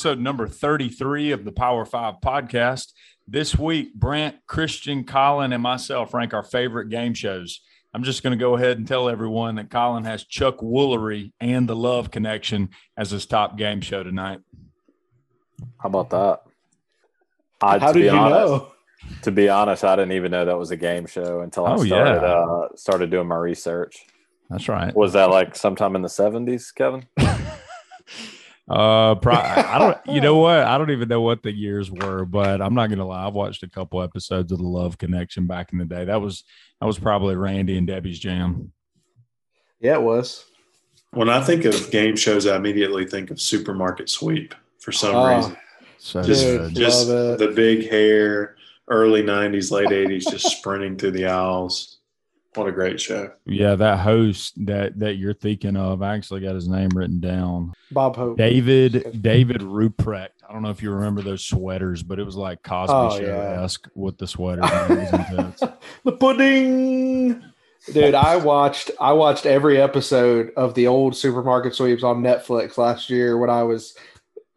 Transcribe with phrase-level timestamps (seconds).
[0.00, 2.94] Welcome to episode number 33 of the Power Five podcast.
[3.28, 7.60] This week, Brant, Christian, Colin, and myself rank our favorite game shows.
[7.92, 11.68] I'm just going to go ahead and tell everyone that Colin has Chuck Woolery and
[11.68, 14.40] The Love Connection as his top game show tonight.
[15.82, 16.40] How about that?
[17.60, 18.72] I, How did you honest, know?
[19.20, 21.84] To be honest, I didn't even know that was a game show until I Oh,
[21.84, 22.38] started yeah.
[22.38, 23.98] uh, started doing my research.
[24.48, 24.96] That's right.
[24.96, 27.04] Was that like sometime in the seventies, Kevin?
[28.70, 30.14] Uh, pro- I don't.
[30.14, 30.60] You know what?
[30.60, 33.26] I don't even know what the years were, but I'm not gonna lie.
[33.26, 36.04] I've watched a couple episodes of The Love Connection back in the day.
[36.04, 36.44] That was
[36.80, 38.72] that was probably Randy and Debbie's jam.
[39.80, 40.44] Yeah, it was.
[41.12, 45.36] When I think of game shows, I immediately think of Supermarket Sweep for some Oh,
[45.36, 45.56] reason.
[45.98, 46.74] So Just, good.
[46.74, 48.56] just the big hair,
[48.88, 51.98] early '90s, late '80s, just sprinting through the aisles.
[52.54, 53.30] What a great show!
[53.46, 57.72] Yeah, that host that that you're thinking of, I actually got his name written down.
[57.92, 58.36] Bob Hope.
[58.38, 60.30] David David Ruprecht.
[60.48, 63.40] I don't know if you remember those sweaters, but it was like Cosby Oh, Show
[63.62, 64.64] esque with the sweaters.
[64.68, 64.90] man.
[64.90, 65.62] It was intense.
[66.04, 67.42] the pudding.
[67.92, 73.10] Dude, I watched I watched every episode of the old supermarket sweeps on Netflix last
[73.10, 73.96] year when I was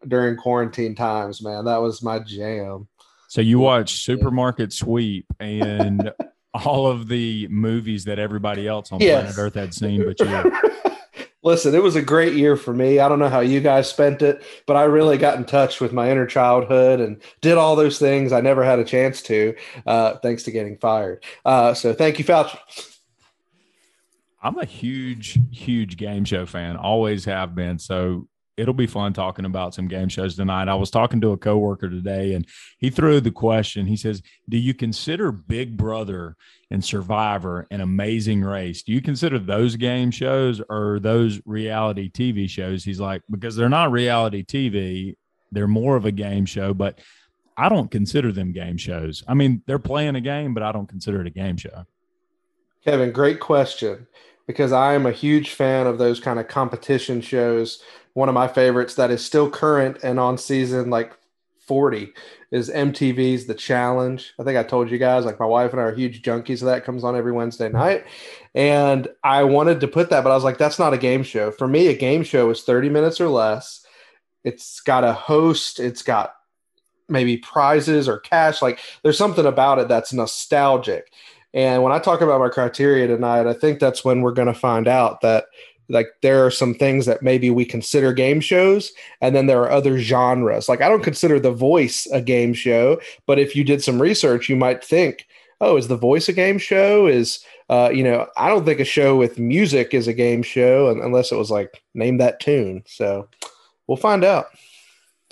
[0.06, 1.64] during quarantine times, man.
[1.66, 2.88] That was my jam.
[3.28, 6.12] So you watch Supermarket Sweep and
[6.54, 9.34] all of the movies that everybody else on Yes.
[9.34, 10.60] planet Earth had seen, but you.
[11.42, 13.00] Listen, it was a great year for me.
[13.00, 15.92] I don't know how you guys spent it, but I really got in touch with
[15.92, 19.54] my inner childhood and did all those things I never had a chance to,
[19.86, 21.22] uh, thanks to getting fired.
[21.44, 22.56] Uh, so thank you, Fauci.
[24.42, 26.76] I'm a huge, huge game show fan.
[26.76, 27.78] Always have been.
[27.78, 30.68] So it'll be fun talking about some game shows tonight.
[30.68, 32.46] I was talking to a coworker today and
[32.78, 33.86] he threw the question.
[33.86, 36.36] He says, Do you consider Big Brother
[36.70, 38.82] and Survivor an amazing race?
[38.82, 42.84] Do you consider those game shows or those reality TV shows?
[42.84, 45.16] He's like, Because they're not reality TV,
[45.50, 46.98] they're more of a game show, but
[47.56, 49.22] I don't consider them game shows.
[49.28, 51.84] I mean, they're playing a game, but I don't consider it a game show.
[52.84, 54.06] Kevin, great question
[54.46, 57.82] because I am a huge fan of those kind of competition shows.
[58.14, 61.12] One of my favorites that is still current and on season like
[61.66, 62.12] 40
[62.52, 64.32] is MTV's The Challenge.
[64.38, 66.66] I think I told you guys, like my wife and I are huge junkies of
[66.66, 66.84] that.
[66.84, 68.04] Comes on every Wednesday night.
[68.54, 71.50] And I wanted to put that, but I was like, that's not a game show.
[71.50, 73.84] For me, a game show is 30 minutes or less.
[74.44, 76.34] It's got a host, it's got
[77.08, 78.62] maybe prizes or cash.
[78.62, 81.10] Like there's something about it that's nostalgic.
[81.54, 84.54] And when I talk about my criteria tonight, I think that's when we're going to
[84.54, 85.46] find out that
[85.88, 89.70] like there are some things that maybe we consider game shows and then there are
[89.70, 90.68] other genres.
[90.68, 94.48] Like I don't consider The Voice a game show, but if you did some research,
[94.48, 95.26] you might think,
[95.60, 98.84] "Oh, is The Voice a game show?" Is uh, you know, I don't think a
[98.84, 102.82] show with music is a game show unless it was like name that tune.
[102.86, 103.28] So
[103.86, 104.46] we'll find out.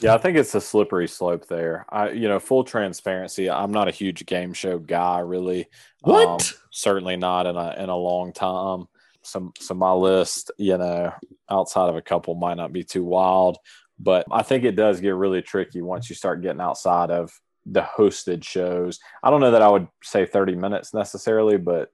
[0.00, 1.86] Yeah, I think it's a slippery slope there.
[1.88, 3.48] I, you know, full transparency.
[3.48, 5.68] I'm not a huge game show guy, really.
[6.00, 6.28] What?
[6.28, 6.38] Um,
[6.70, 8.88] certainly not in a in a long time.
[9.22, 11.12] Some so my list, you know,
[11.50, 13.58] outside of a couple might not be too wild,
[13.98, 17.32] but I think it does get really tricky once you start getting outside of
[17.66, 18.98] the hosted shows.
[19.22, 21.92] I don't know that I would say 30 minutes necessarily, but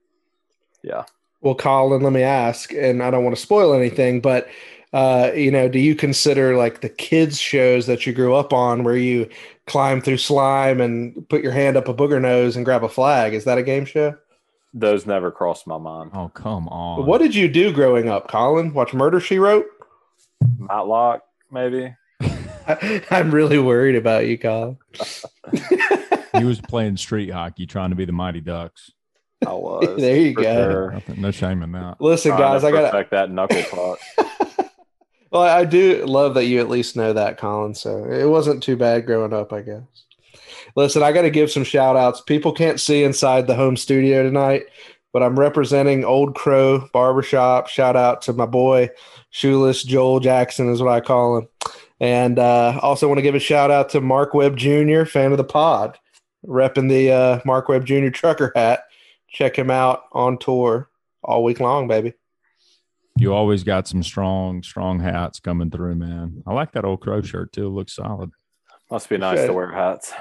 [0.83, 1.05] yeah.
[1.41, 4.49] Well, Colin, let me ask, and I don't want to spoil anything, but
[4.93, 8.85] uh, you know, do you consider like the kids shows that you grew up on
[8.85, 9.29] where you
[9.67, 13.35] climb through slime and put your hand up a booger nose and grab a flag?
[13.35, 14.17] Is that a game show?
[14.75, 16.11] Those never crossed my mind.
[16.15, 17.07] Oh, come on.
[17.07, 18.75] What did you do growing up, Colin?
[18.75, 19.67] Watch Murder She Wrote?
[20.59, 21.95] Matlock, maybe.
[23.11, 24.77] I'm really worried about you, Colin.
[26.37, 28.91] he was playing street hockey, trying to be the Mighty Ducks.
[29.47, 29.97] I was.
[29.99, 30.43] There you go.
[30.43, 30.91] sure.
[30.93, 32.01] Nothing, no shame in that.
[32.01, 33.99] Listen, Trying guys, to I got to perfect that knuckle puck.
[35.31, 37.75] Well, I do love that you at least know that, Colin.
[37.75, 39.83] So it wasn't too bad growing up, I guess.
[40.77, 42.21] Listen, I got to give some shout outs.
[42.21, 44.65] People can't see inside the home studio tonight,
[45.13, 47.69] but I'm representing Old Crow Barbershop.
[47.69, 48.91] Shout out to my boy,
[49.31, 51.49] Shoeless Joel Jackson, is what I call him.
[52.01, 55.39] And uh, also want to give a shout out to Mark Webb Jr., fan of
[55.39, 55.99] the pod,
[56.47, 58.11] repping the uh, Mark Webb Jr.
[58.11, 58.85] trucker hat.
[59.29, 60.89] Check him out on tour
[61.25, 62.15] all week long, baby.
[63.17, 66.45] You always got some strong, strong hats coming through, man.
[66.47, 67.67] I like that old crow shirt too.
[67.67, 68.31] It looks solid.
[68.93, 69.49] Must be nice Okay.
[69.49, 70.13] to wear hats.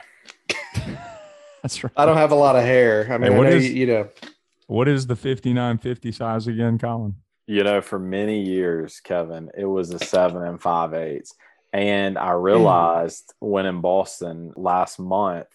[1.64, 1.92] That's right.
[1.98, 3.08] I don't have a lot of hair.
[3.12, 4.10] I mean, what I know is- you, you know.
[4.68, 7.16] What is the 5950 size again, Colin?
[7.48, 11.34] You know, for many years, Kevin, it was a seven and five eighths.
[11.72, 15.48] And I realized when in Boston last month,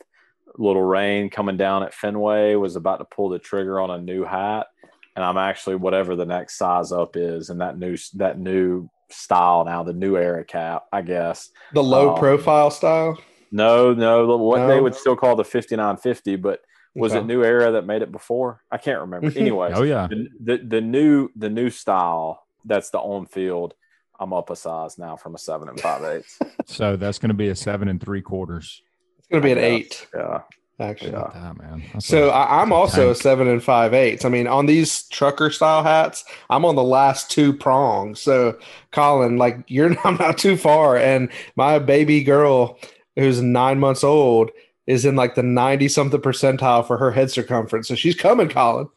[0.56, 4.24] little rain coming down at Fenway was about to pull the trigger on a new
[4.24, 4.68] hat.
[5.14, 9.66] And I'm actually whatever the next size up is, and that new that new style
[9.66, 11.50] now, the new era cap, I guess.
[11.74, 13.18] The low Um, profile style.
[13.52, 16.60] No, no, the- what they would still call the 5950, but
[16.94, 17.20] was Okay.
[17.20, 18.62] it new era that made it before?
[18.70, 19.30] I can't remember.
[19.38, 20.08] anyway, Oh yeah.
[20.08, 23.74] the, the the new the new style that's the on field.
[24.20, 26.38] I'm up a size now from a seven and five eighths.
[26.66, 28.82] So that's going to be a seven and three quarters.
[29.18, 30.42] It's gonna be an eight, Yeah,
[30.78, 31.10] actually.
[31.12, 31.30] Yeah.
[31.34, 31.82] That man.
[31.92, 34.24] That's So a- I, I'm a also a seven and five eighths.
[34.24, 38.20] I mean, on these trucker style hats, I'm on the last two prongs.
[38.20, 38.58] So,
[38.92, 42.78] Colin, like you're, I'm not too far, and my baby girl,
[43.16, 44.50] who's nine months old,
[44.86, 47.88] is in like the ninety something percentile for her head circumference.
[47.88, 48.88] So she's coming, Colin.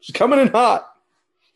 [0.00, 0.86] She's coming in hot.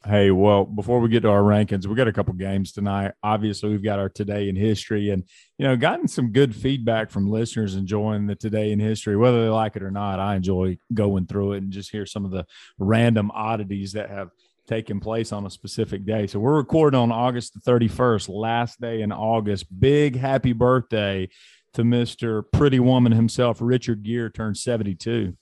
[0.07, 3.13] Hey, well, before we get to our rankings, we got a couple games tonight.
[3.23, 5.25] Obviously, we've got our today in history, and
[5.59, 9.51] you know, gotten some good feedback from listeners enjoying the today in history, whether they
[9.51, 10.19] like it or not.
[10.19, 12.47] I enjoy going through it and just hear some of the
[12.79, 14.31] random oddities that have
[14.67, 16.27] taken place on a specific day.
[16.27, 19.67] So we're recording on August the 31st, last day in August.
[19.81, 21.29] Big happy birthday
[21.75, 22.43] to Mr.
[22.53, 25.37] Pretty Woman himself, Richard Gere, turned 72.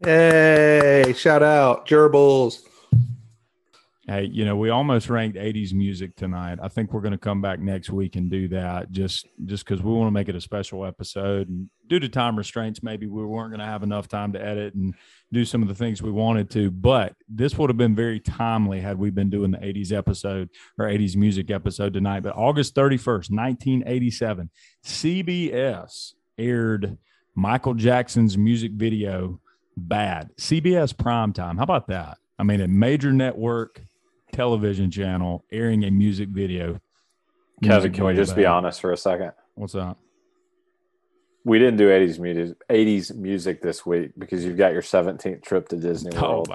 [0.00, 2.60] Hey, shout out gerbils.
[4.06, 6.58] Hey, you know, we almost ranked 80s music tonight.
[6.62, 9.82] I think we're going to come back next week and do that just just because
[9.82, 11.48] we want to make it a special episode.
[11.48, 14.74] And due to time restraints, maybe we weren't going to have enough time to edit
[14.74, 14.94] and
[15.32, 16.70] do some of the things we wanted to.
[16.70, 20.86] But this would have been very timely had we been doing the 80s episode or
[20.86, 22.22] 80s music episode tonight.
[22.22, 24.50] But August 31st, 1987,
[24.84, 26.98] CBS aired
[27.34, 29.40] Michael Jackson's music video,
[29.76, 30.30] Bad.
[30.38, 31.58] CBS primetime.
[31.58, 32.16] How about that?
[32.38, 33.82] I mean, a major network
[34.32, 36.80] television channel airing a music video.
[37.62, 39.32] Kevin, Music can we just be honest for a second?
[39.54, 39.96] What's that?
[41.46, 45.68] We didn't do 80s music 80s music this week because you've got your 17th trip
[45.68, 46.48] to Disney oh World.
[46.50, 46.54] Oh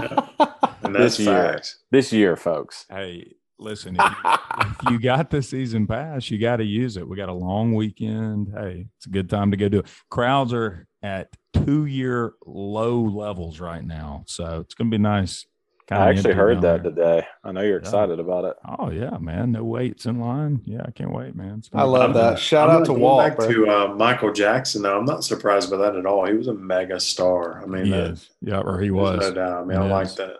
[0.00, 0.10] my
[0.40, 0.50] god!
[0.82, 1.52] And that's This year.
[1.52, 1.78] facts.
[1.90, 2.84] this year, folks.
[2.90, 4.30] Hey, listen, if you,
[4.60, 7.08] if you got the season pass, you got to use it.
[7.08, 8.52] We got a long weekend.
[8.54, 9.86] Hey, it's a good time to go do it.
[10.10, 15.46] Crowds are at two-year low levels right now, so it's going to be nice.
[15.86, 16.92] Kinda I actually heard that there.
[16.92, 17.26] today.
[17.44, 18.56] I know you're excited about it.
[18.78, 19.52] Oh yeah, man!
[19.52, 20.62] No waits in line.
[20.64, 21.62] Yeah, I can't wait, man.
[21.74, 22.22] I gonna be love good.
[22.22, 22.38] that.
[22.38, 23.48] Shout I'm out to going Walt, Back bro.
[23.52, 24.96] to uh, Michael Jackson, though.
[24.98, 26.26] I'm not surprised by that at all.
[26.26, 27.62] He was a mega star.
[27.62, 28.30] I mean, He that- is.
[28.40, 29.20] Yeah, or he was.
[29.20, 29.62] no doubt.
[29.62, 30.36] I mean, He I like that.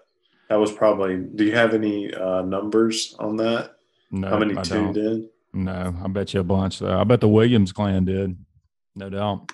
[0.49, 1.19] That was probably.
[1.19, 3.73] Do you have any uh, numbers on that?
[4.11, 5.05] No, How many I tuned don't.
[5.05, 5.29] in?
[5.53, 6.79] No, I bet you a bunch.
[6.79, 6.99] Though.
[6.99, 8.37] I bet the Williams clan did.
[8.97, 9.53] No doubt.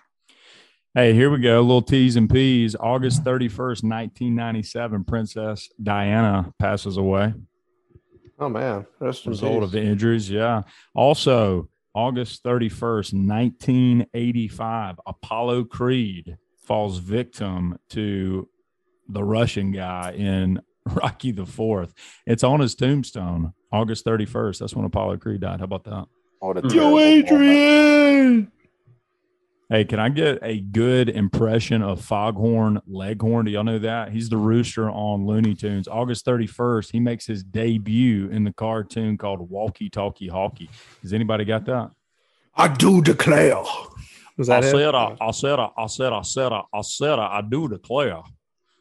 [0.95, 1.61] Hey, here we go.
[1.61, 2.75] A little T's and P's.
[2.75, 7.33] August 31st, 1997, Princess Diana passes away.
[8.41, 9.85] Oh man, rest in Result of peace.
[9.85, 10.31] injuries.
[10.31, 10.63] Yeah.
[10.95, 18.49] Also, August 31st, 1985, Apollo Creed falls victim to
[19.09, 21.93] the Russian guy in Rocky the Fourth.
[22.27, 24.59] It's on his tombstone, August 31st.
[24.59, 25.61] That's when Apollo Creed died.
[25.61, 26.07] How about that?
[26.43, 27.27] Oh, what a Yo, terrible moment.
[27.27, 28.53] Adrian.
[29.73, 33.45] Hey, can I get a good impression of Foghorn Leghorn?
[33.45, 34.11] Do y'all know that?
[34.11, 35.87] He's the rooster on Looney Tunes.
[35.87, 40.69] August 31st, he makes his debut in the cartoon called Walkie Talkie Hawkie.
[41.03, 41.93] Has anybody got that?
[42.57, 43.63] I do declare.
[44.37, 44.71] Was I that it?
[44.73, 47.69] said, I, I said, I, I said, I said, I, I said, I, I do
[47.69, 48.23] declare.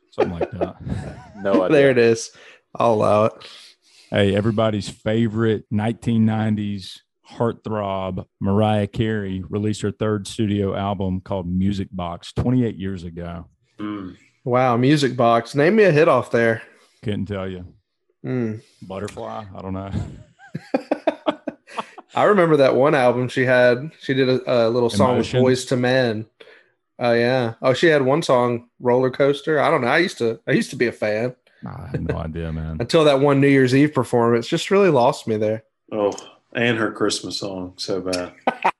[0.09, 0.75] Something like that.
[1.43, 1.69] No idea.
[1.69, 2.31] There it is.
[2.73, 3.33] I'll allow it.
[4.09, 12.33] hey, everybody's favorite 1990s heartthrob, Mariah Carey, released her third studio album called Music Box
[12.33, 13.45] 28 years ago.
[13.79, 14.17] Mm.
[14.43, 15.55] Wow, music box.
[15.55, 16.61] Name me a hit off there.
[17.03, 17.65] Couldn't tell you.
[18.25, 18.61] Mm.
[18.81, 19.45] Butterfly?
[19.55, 19.91] I don't know.
[22.15, 23.91] I remember that one album she had.
[24.01, 25.43] She did a, a little song Emotions.
[25.43, 26.25] with Boyz II Men.
[26.97, 27.53] Oh yeah.
[27.61, 29.59] Oh, she had one song, Roller Coaster.
[29.59, 29.87] I don't know.
[29.87, 30.39] I used to.
[30.47, 32.77] I used to be a fan I had no idea, man.
[32.79, 35.63] until that one New Year's Eve performance just really lost me there.
[35.91, 36.13] Oh,
[36.53, 38.33] and her Christmas song, so bad.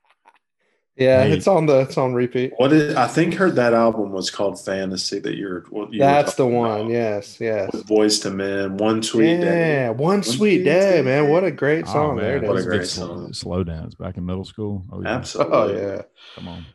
[0.95, 1.31] Yeah, Hey.
[1.31, 1.79] it's on the.
[1.79, 2.51] It's on repeat.
[2.57, 2.93] What is?
[2.93, 5.19] I think her that album was called Fantasy.
[5.19, 5.61] That you're.
[5.69, 6.71] What you were That's the one.
[6.81, 6.91] about.
[6.91, 7.39] Yes.
[7.39, 7.71] Yes.
[7.71, 9.89] With Boyz II Men, One Sweet yeah, Day.
[9.91, 11.29] one sweet day, man.
[11.29, 12.15] What a great Oh, song.
[12.17, 13.31] man, there it that What a great song.
[13.31, 14.83] Slow dance back in middle school.
[14.91, 15.07] Oh, yeah.
[15.15, 15.55] Absolutely.
[15.57, 16.01] Oh yeah.
[16.35, 16.65] Come on.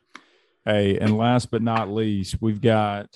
[0.64, 3.10] Hey, and last but not least, we've got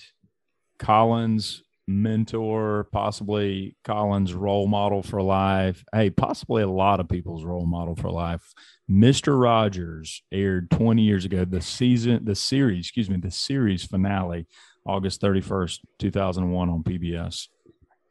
[0.79, 5.85] Collins mentor, possibly Colin's role model for life.
[5.93, 8.53] Hey, possibly a lot of people's role model for life.
[8.91, 9.41] Mr.
[9.41, 11.45] Rogers aired 20 years ago.
[11.45, 14.47] The season, the series, excuse me, the series finale,
[14.87, 17.49] August 31st, 2001 on PBS.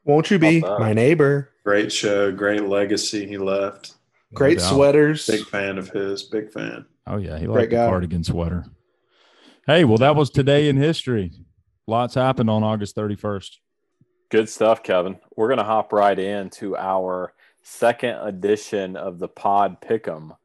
[0.03, 1.51] Won't you be my neighbor?
[1.63, 3.93] Great show, great legacy he left.
[4.33, 4.73] Great doubt.
[4.73, 5.27] sweaters.
[5.27, 6.85] Big fan of his, big fan.
[7.05, 8.65] Oh yeah, he Great liked the cardigan sweater.
[9.65, 11.31] Hey, well, that was today in history.
[11.87, 13.57] Lots happened on August 31st.
[14.29, 15.19] Good stuff, Kevin.
[15.37, 20.35] We're going to hop right into our second edition of the Pod Pick'em.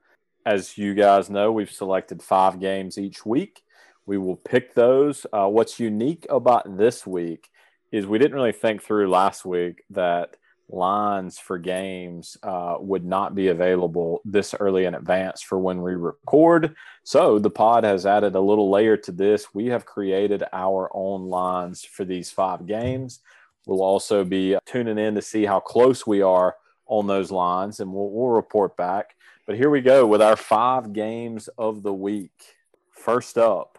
[0.46, 3.64] As you guys know, we've selected five games each week.
[4.06, 5.26] We will pick those.
[5.32, 7.50] Uh, what's unique about this week
[7.90, 10.36] is we didn't really think through last week that
[10.68, 15.96] lines for games uh, would not be available this early in advance for when we
[15.96, 16.76] record.
[17.02, 19.52] So the pod has added a little layer to this.
[19.52, 23.18] We have created our own lines for these five games.
[23.66, 27.92] We'll also be tuning in to see how close we are on those lines, and
[27.92, 29.14] we'll, we'll report back.
[29.46, 32.56] But here we go with our five games of the week.
[32.90, 33.78] First up,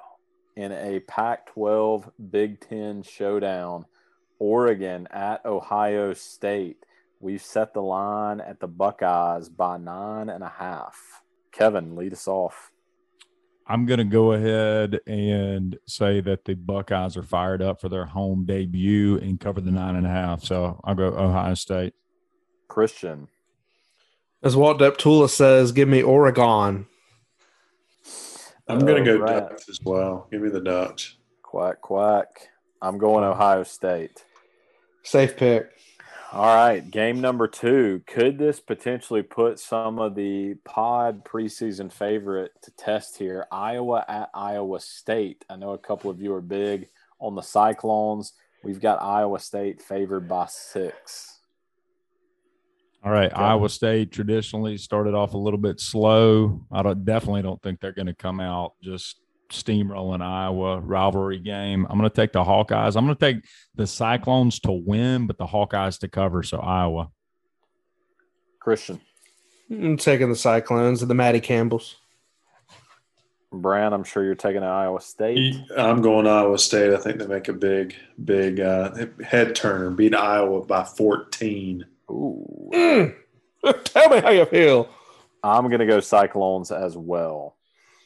[0.56, 3.86] in a Pac 12 Big Ten showdown,
[4.40, 6.78] Oregon at Ohio State.
[7.20, 10.98] We've set the line at the Buckeyes by nine and a half.
[11.52, 12.73] Kevin, lead us off.
[13.66, 18.06] I'm going to go ahead and say that the Buckeyes are fired up for their
[18.06, 20.44] home debut and cover the nine and a half.
[20.44, 21.94] So I'll go Ohio State.
[22.68, 23.30] Christian.
[24.42, 26.88] As Walt Deptula says, give me Oregon.
[28.68, 29.50] I'm going to go right.
[29.50, 30.28] Ducks as well.
[30.32, 31.16] Give me the Ducks.
[31.42, 32.50] Quack, quack.
[32.82, 34.26] I'm going Ohio State.
[35.04, 35.70] Safe pick.
[36.34, 38.02] All right, game number two.
[38.08, 43.46] Could this potentially put some of the pod preseason favorite to test here?
[43.52, 45.46] Iowa at Iowa State.
[45.48, 48.34] I know a couple of you are big on the Cyclones.
[48.64, 51.38] We've got Iowa State favored by six.
[53.04, 53.32] All right.
[53.32, 53.40] Okay.
[53.40, 56.66] Iowa State traditionally started off a little bit slow.
[56.72, 59.18] I don't, definitely don't think they're going to come out just
[59.50, 61.86] steamrolling Iowa rivalry game.
[61.90, 62.96] I'm going to take the Hawkeyes.
[62.96, 63.46] I'm going to take
[63.76, 66.44] the Cyclones to win, but the Hawkeyes to cover.
[66.44, 67.12] So Iowa.
[68.60, 69.02] Christian,
[69.70, 71.98] I'm taking the Cyclones and the Matty Campbells.
[73.52, 75.56] Brant, I'm sure you're taking Iowa State.
[75.78, 76.94] I'm going Iowa State.
[76.94, 79.92] I think they make a big, big uh, head turner.
[79.92, 81.86] Beat Iowa by 14.
[82.10, 82.72] Ooh.
[82.74, 83.16] Mm.
[83.84, 84.90] Tell me how you feel.
[85.44, 87.58] I'm going to go Cyclones as well.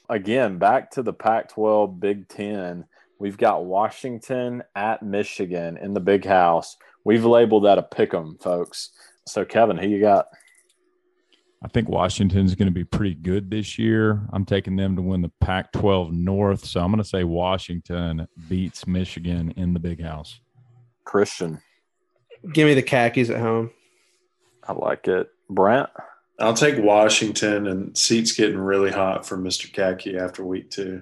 [0.09, 2.85] Again, back to the Pac 12 Big Ten.
[3.19, 6.77] We've got Washington at Michigan in the big house.
[7.03, 8.91] We've labeled that a pick 'em, folks.
[9.25, 10.27] So, Kevin, who you got?
[11.63, 14.21] I think Washington's going to be pretty good this year.
[14.31, 16.63] I'm taking them to win the Pac 12 North.
[16.63, 20.39] So I'm going to say Washington beats Michigan in the big house.
[21.03, 21.59] Christian.
[22.53, 23.71] Give me the khakis at home.
[24.67, 25.29] I like it.
[25.49, 25.89] Brent.
[26.39, 29.71] I'll take Washington, and seats getting really hot for Mr.
[29.71, 31.01] Khaki after week two.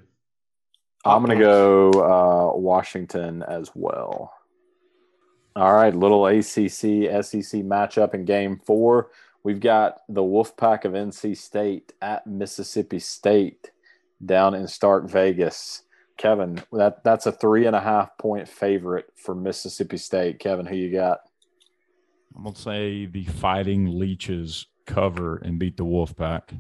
[1.03, 4.33] I'm going to go uh, Washington as well.
[5.55, 9.11] All right, little ACC SEC matchup in game four.
[9.43, 13.71] We've got the Wolfpack of NC State at Mississippi State
[14.25, 15.83] down in Stark Vegas.
[16.17, 20.39] Kevin, that that's a three and a half point favorite for Mississippi State.
[20.39, 21.19] Kevin, who you got?
[22.35, 26.59] I'm going to say the Fighting Leeches cover and beat the Wolfpack.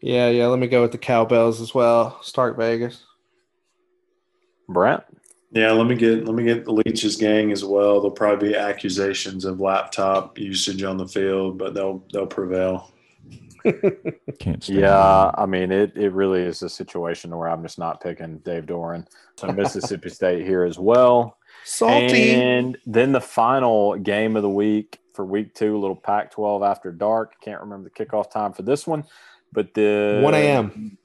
[0.00, 0.46] Yeah, yeah.
[0.46, 2.18] Let me go with the Cowbells as well.
[2.22, 3.04] Stark Vegas.
[4.68, 5.02] Brent.
[5.52, 8.00] Yeah, let me get let me get the Leeches gang as well.
[8.00, 12.92] There'll probably be accusations of laptop usage on the field, but they'll they'll prevail.
[13.64, 15.34] Can't stand Yeah, them.
[15.38, 15.96] I mean it.
[15.96, 19.06] It really is a situation where I'm just not picking Dave Doeren.
[19.36, 21.38] So Mississippi State here as well.
[21.64, 22.32] Salty.
[22.32, 26.62] And then the final game of the week for week two, a little Pac 12
[26.62, 27.40] after dark.
[27.40, 29.04] Can't remember the kickoff time for this one,
[29.52, 30.98] but the 1 a.m..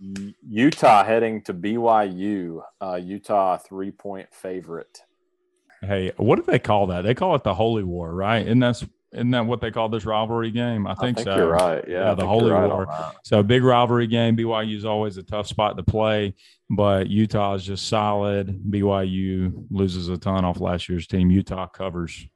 [0.47, 2.61] Utah heading to BYU.
[2.81, 5.01] Uh, Utah three point favorite.
[5.81, 7.03] Hey, what do they call that?
[7.03, 8.45] They call it the Holy War, right?
[8.45, 10.85] And that's isn't that what they call this rivalry game?
[10.85, 11.35] I think, so.
[11.35, 11.83] you're right.
[11.87, 12.87] Yeah, Yeah, the Holy right War.
[13.23, 14.37] So big rivalry game.
[14.37, 16.35] BYU is always a tough spot to play,
[16.69, 18.61] but Utah is just solid.
[18.69, 21.31] BYU loses a ton off last year's team.
[21.31, 22.27] Utah covers.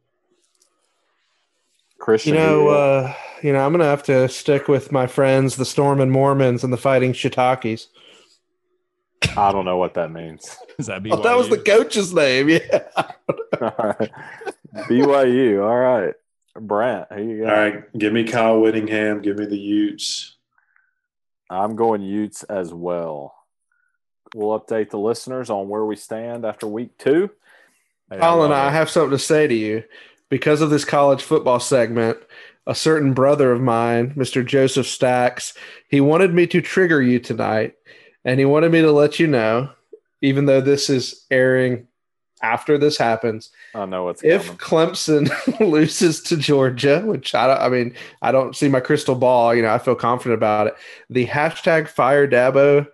[2.03, 5.63] Christian, You know, uh, you know, I'm gonna have to stick with my friends, the
[5.63, 7.88] Storm and Mormons and the Fighting Sitakes.
[9.38, 10.57] I don't know what that means.
[10.77, 11.13] Is that BYU?
[11.13, 12.50] Oh, that was the coach's name.
[12.50, 12.89] Yeah.
[12.98, 14.12] all right,
[14.89, 15.63] BYU.
[15.63, 16.13] All right,
[16.60, 17.57] Brant, who you All got?
[17.57, 19.22] right, give me Kyle Whittingham.
[19.22, 20.36] Give me the Utes.
[21.50, 23.33] I'm going Utes as well.
[24.36, 27.29] We'll update the listeners on where we stand after week two.
[28.10, 29.86] Hey, Colin, love I have something to say to you.
[30.30, 32.18] Because of this college football segment,
[32.65, 34.46] a certain brother of mine, Mr.
[34.46, 35.53] Joseph Stacks,
[35.89, 37.75] he wanted me to trigger you tonight,
[38.25, 39.70] and he wanted me to let you know,
[40.22, 41.88] even though this is airing
[42.42, 44.58] after this happens, I know what's if coming.
[44.58, 49.56] Clemson loses to Georgia, which I don't, I mean, I don't see my crystal ball.
[49.56, 50.75] You know, I feel confident about it.
[51.10, 52.86] The hashtag Fire Dabo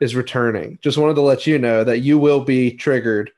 [0.00, 0.78] is returning.
[0.80, 3.32] Just wanted to let you know that you will be triggered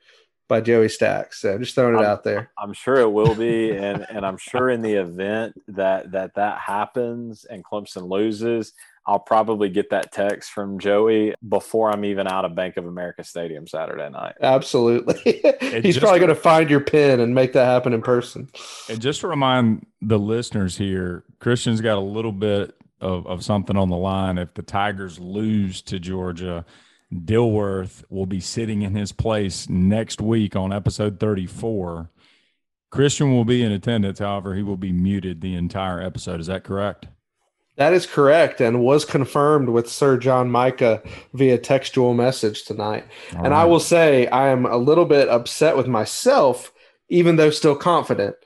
[0.50, 1.40] by Joey Stacks.
[1.40, 2.50] So just throwing it out there.
[2.59, 6.59] I'm sure it will be, and and I'm sure in the event that that that
[6.59, 8.75] happens and Clemson loses,
[9.07, 13.25] I'll probably get that text from Joey before I'm even out of Bank of America
[13.25, 14.35] Stadium Saturday night.
[14.42, 15.19] Absolutely.
[15.61, 18.50] He's just- probably going to find your pin and make that happen in person.
[18.88, 23.76] And just to remind the listeners here, Christian's got a little bit of, of something
[23.76, 24.37] on the line.
[24.37, 26.64] If the Tigers lose to Georgia,
[27.12, 32.11] Dilworth will be sitting in his place next week on episode 34.
[32.90, 34.19] Christian will be in attendance.
[34.19, 36.40] However, he will be muted the entire episode.
[36.40, 37.07] Is that correct?
[37.76, 41.02] That is correct and was confirmed with Sir John Micah
[41.33, 43.07] via textual message tonight.
[43.35, 46.73] All and I will say I am a little bit upset with myself,
[47.09, 48.37] even though still confident,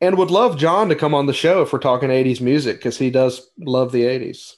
[0.00, 2.98] and would love John to come on the show if we're talking 80s music because
[2.98, 4.54] he does love the 80s.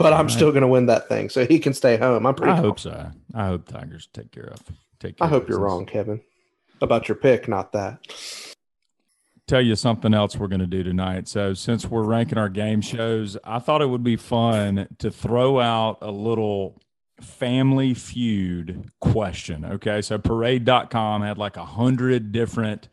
[0.00, 0.30] But I'm Right.
[0.30, 2.26] still going to win that thing, so he can stay home.
[2.26, 2.52] I'm pretty.
[2.52, 3.10] I hope so.
[3.34, 4.58] I hope Tigers take care of.
[4.98, 5.18] Take.
[5.18, 5.72] Care I hope you're business.
[5.72, 6.20] wrong, Kevin,
[6.80, 7.98] about your pick, not that.
[9.46, 11.26] tell you something else we're going to do tonight.
[11.28, 15.60] So, since we're ranking our game shows, I thought it would be fun to throw
[15.60, 16.80] out a little
[17.20, 19.64] family feud question.
[19.64, 20.00] Okay.
[20.02, 22.88] So, parade.com had like a hundred different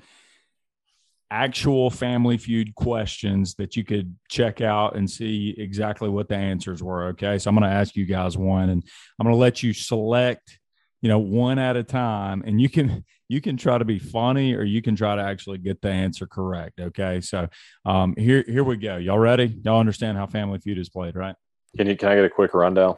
[1.30, 6.82] actual family feud questions that you could check out and see exactly what the answers
[6.82, 7.08] were.
[7.08, 7.38] Okay.
[7.38, 8.84] So, I'm going to ask you guys one and
[9.20, 10.60] I'm going to let you select,
[11.02, 14.54] you know, one at a time and you can you can try to be funny
[14.54, 16.80] or you can try to actually get the answer correct.
[16.80, 17.22] Okay.
[17.22, 17.50] So
[17.86, 18.98] um, here, here we go.
[18.98, 19.60] Y'all ready?
[19.64, 21.36] Y'all understand how Family Feud is played, right?
[21.76, 22.96] Can you can I get a quick rundown?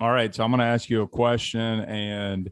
[0.00, 0.34] All right.
[0.34, 2.50] So I'm going to ask you a question and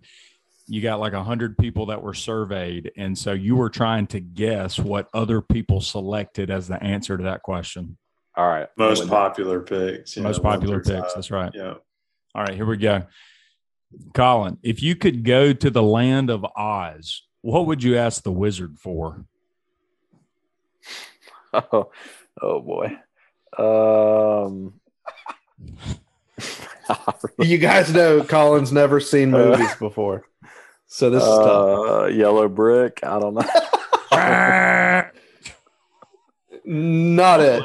[0.66, 2.92] you got like a hundred people that were surveyed.
[2.96, 7.24] And so you were trying to guess what other people selected as the answer to
[7.24, 7.96] that question.
[8.36, 8.68] All right.
[8.76, 10.16] Most popular picks.
[10.16, 10.88] Most know, popular picks.
[10.88, 11.10] five.
[11.14, 11.52] That's right.
[11.54, 11.74] Yeah.
[12.34, 12.54] All right.
[12.54, 13.04] Here we go.
[14.14, 18.32] Colin, if you could go to the land of Oz, what would you ask the
[18.32, 19.24] wizard for?
[21.54, 21.90] Oh,
[22.40, 22.96] oh boy.
[23.58, 24.80] Um
[27.38, 30.24] You guys know Colin's never seen movies before,
[30.94, 31.90] so this is tough.
[31.90, 33.00] uh, yellow brick.
[33.02, 33.42] I don't know.
[36.64, 37.62] Not it,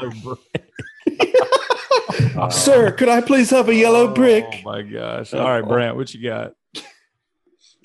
[2.36, 2.92] Uh, sir.
[2.92, 4.44] Could I please have a yellow brick?
[4.50, 5.32] Oh my gosh.
[5.34, 6.54] All right, Brant, what you got?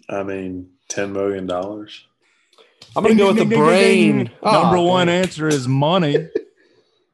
[0.09, 1.49] I mean, $10 million.
[2.95, 4.15] I'm gonna go with the Ding, ding, ding, brain.
[4.17, 4.31] ding, ding.
[4.43, 6.29] Number one answer is money.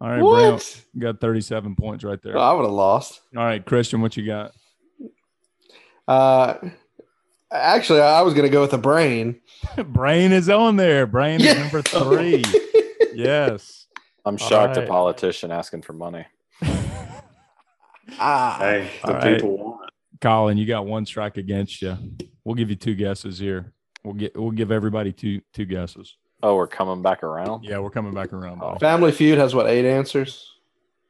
[0.01, 2.37] All right, Brant, you got 37 points right there.
[2.37, 3.21] Oh, I would have lost.
[3.35, 4.51] All right, Christian, what you got?
[6.07, 6.55] Uh,
[7.51, 9.39] actually, I was gonna go with the brain.
[9.87, 11.05] Brain is on there.
[11.05, 11.51] Brain Yeah.
[11.51, 12.43] is number three.
[13.13, 13.87] yes.
[14.25, 14.85] I'm shocked right.
[14.85, 16.25] a politician asking for money.
[18.19, 19.33] Ah, Hey, the All right.
[19.35, 20.19] people want it.
[20.21, 21.95] Colin, you got one strike against you.
[22.43, 23.71] We'll give you two guesses here.
[24.03, 26.15] We'll get we'll give everybody two two guesses.
[26.41, 27.65] Oh, we're coming back around.
[27.65, 28.59] Yeah, we're coming back around.
[28.59, 28.79] buddy.
[28.79, 30.51] Family Feud has what eight answers?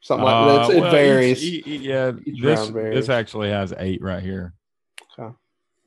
[0.02, 0.76] Something like Uh, that.
[0.78, 1.44] It well, varies.
[1.44, 2.96] each- e- e- yeah, Each this varies.
[3.00, 4.54] this actually has eight right here.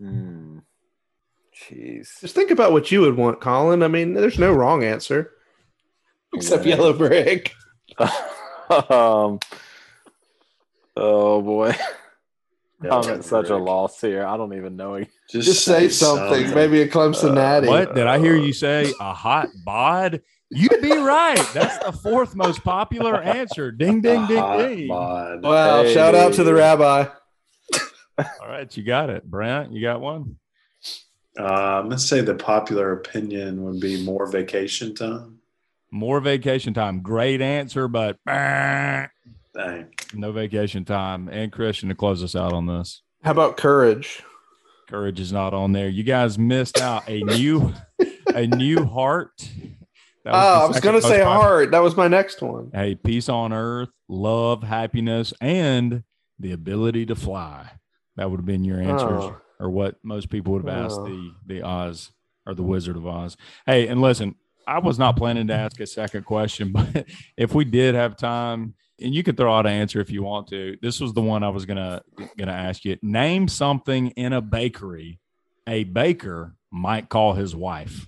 [0.03, 0.59] Hmm.
[1.55, 2.21] Jeez.
[2.21, 3.83] Just think about what you would want, Colin.
[3.83, 5.31] I mean, there's no wrong answer
[6.35, 6.77] except Yeah.
[6.77, 7.53] yellow brick.
[8.91, 9.39] um.
[10.97, 11.75] Oh boy,
[12.83, 14.27] Yeah, I'm at such a loss here.
[14.27, 15.03] I don't even know.
[15.31, 16.55] Just say something.
[16.55, 17.69] Maybe a Clemson Uh, natty.
[17.69, 18.93] What did I hear you say?
[19.01, 20.21] A hot bod?
[20.51, 21.43] You'd be right.
[21.55, 23.73] That's the fourth most popular answer.
[23.73, 24.89] Ding, ding, ding, ding.
[24.89, 25.43] bod.
[25.43, 25.83] Wow!
[25.85, 25.95] Hey.
[25.95, 27.07] Shout out to the rabbi.
[28.19, 29.25] All right, you got it.
[29.25, 30.37] Brent, you got one?
[31.39, 35.39] Uh, I'm going to say the popular opinion would be more vacation time.
[35.91, 37.01] More vacation time.
[37.01, 39.07] Great answer, but bah,
[39.55, 39.89] Dang.
[40.15, 41.29] no vacation time.
[41.29, 43.03] And Christian to close us out on this.
[43.23, 44.23] How about courage?
[44.89, 45.89] Courage is not on there.
[45.89, 47.73] You guys missed out a new
[48.35, 49.31] a new heart.
[50.27, 51.25] Oh, the I was gonna say popular.
[51.25, 51.71] heart.
[51.71, 52.71] That was my next one.
[52.75, 56.03] Hey, peace on earth, love, happiness, and
[56.39, 57.71] the ability to fly.
[58.17, 59.37] That would have been your answers, Oh.
[59.61, 61.07] or what most people would have asked Oh.
[61.07, 62.11] the the Oz
[62.47, 63.37] or the Wizard of Oz.
[63.67, 64.35] Hey, and listen,
[64.67, 68.75] I was not planning to ask a second question, but if we did have time,
[69.01, 70.77] and you could throw out an answer if you want to.
[70.81, 72.03] This was the one I was gonna
[72.39, 72.97] gonna ask you.
[73.03, 75.19] Name something in a bakery
[75.67, 78.07] a baker might call his wife.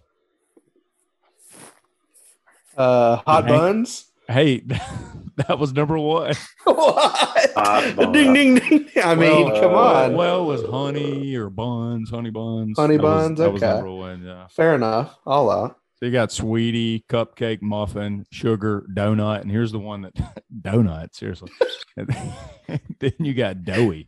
[2.77, 4.07] Uh, hot Hank- buns.
[4.29, 4.63] Hey,
[5.49, 6.35] that was number one.
[6.65, 7.53] what?
[7.57, 8.13] Hot bun.
[8.13, 8.89] ding ding ding.
[9.03, 10.15] I mean, Well, come uh, on.
[10.17, 12.79] Well, it was honey or buns, honey buns.
[12.79, 13.75] Honey That was- buns, That was okay.
[13.75, 14.23] number one.
[14.25, 14.47] Yeah.
[14.49, 15.17] Fair enough.
[15.27, 15.77] I'll allow.
[15.97, 20.13] So you got sweetie, cupcake, muffin, sugar, donut, and here's the one that
[20.61, 21.15] donut.
[21.15, 21.51] Seriously,
[21.97, 24.07] then you got doughy.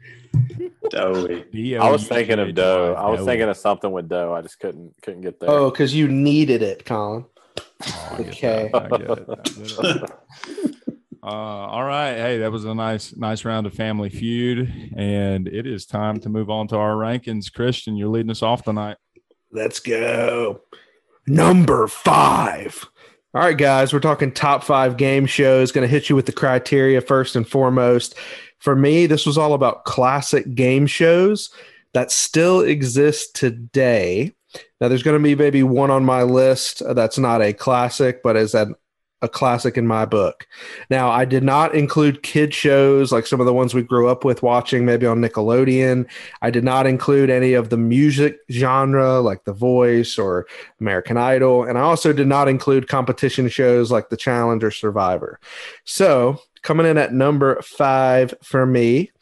[0.90, 1.76] Doughy.
[1.78, 2.94] I was thinking of dough.
[2.98, 4.32] I was thinking of something with dough.
[4.34, 5.48] I just couldn't couldn't get there.
[5.48, 7.24] Oh, because you needed it, Colin.
[7.58, 8.70] Oh, I get Okay.
[8.72, 10.12] that.
[11.26, 12.14] Uh, all right.
[12.14, 16.28] Hey, that was a nice, nice round of Family Feud, and it is time to
[16.28, 17.52] move on to our rankings.
[17.52, 18.96] Christian, you're leading us off tonight.
[19.50, 20.60] Let's go.
[21.26, 22.88] Number five.
[23.34, 25.72] All right, guys, we're talking top five game shows.
[25.72, 28.14] Going to hit you with the criteria first and foremost.
[28.60, 31.50] For me, this was all about classic game shows
[31.92, 34.32] that still exist today.
[34.80, 38.36] Now, there's going to be maybe one on my list that's not a classic, but
[38.36, 38.76] is an,
[39.22, 40.46] a classic in my book.
[40.90, 44.24] Now, I did not include kid shows like some of the ones we grew up
[44.24, 46.07] with watching, maybe on Nickelodeon.
[46.42, 50.46] I did not include any of the music genre like The Voice or
[50.81, 51.64] American Idol.
[51.64, 55.40] And I also did not include competition shows like The Challenge or Survivor.
[55.85, 59.12] So, coming in at number five for me,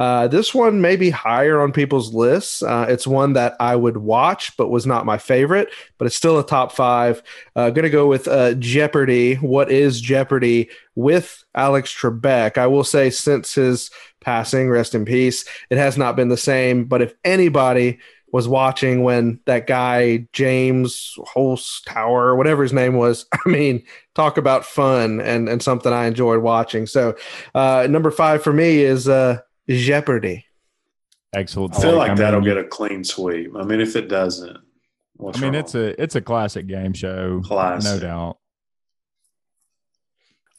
[0.00, 2.62] uh, this one may be higher on people's lists.
[2.62, 6.38] Uh, it's one that I would watch, but was not my favorite, but it's still
[6.38, 7.22] a top five.
[7.54, 9.34] Uh, going to go with uh, Jeopardy.
[9.34, 12.56] What is Jeopardy with Alex Trebek?
[12.56, 13.90] I will say, since his
[14.22, 16.86] passing, rest in peace, it has not been the same.
[16.86, 17.98] But if anybody
[18.32, 23.26] was watching when that guy James Holst Tower, whatever his name was.
[23.44, 23.82] I mean,
[24.14, 26.86] talk about fun and and something I enjoyed watching.
[26.86, 27.16] So,
[27.54, 30.46] uh, number five for me is uh, Jeopardy.
[31.32, 31.76] Excellent.
[31.76, 33.54] I feel like I that'll get a clean sweep.
[33.56, 34.58] I mean, if it doesn't,
[35.14, 35.60] what's I mean, wrong?
[35.60, 38.02] it's a it's a classic game show, classic.
[38.02, 38.38] no doubt.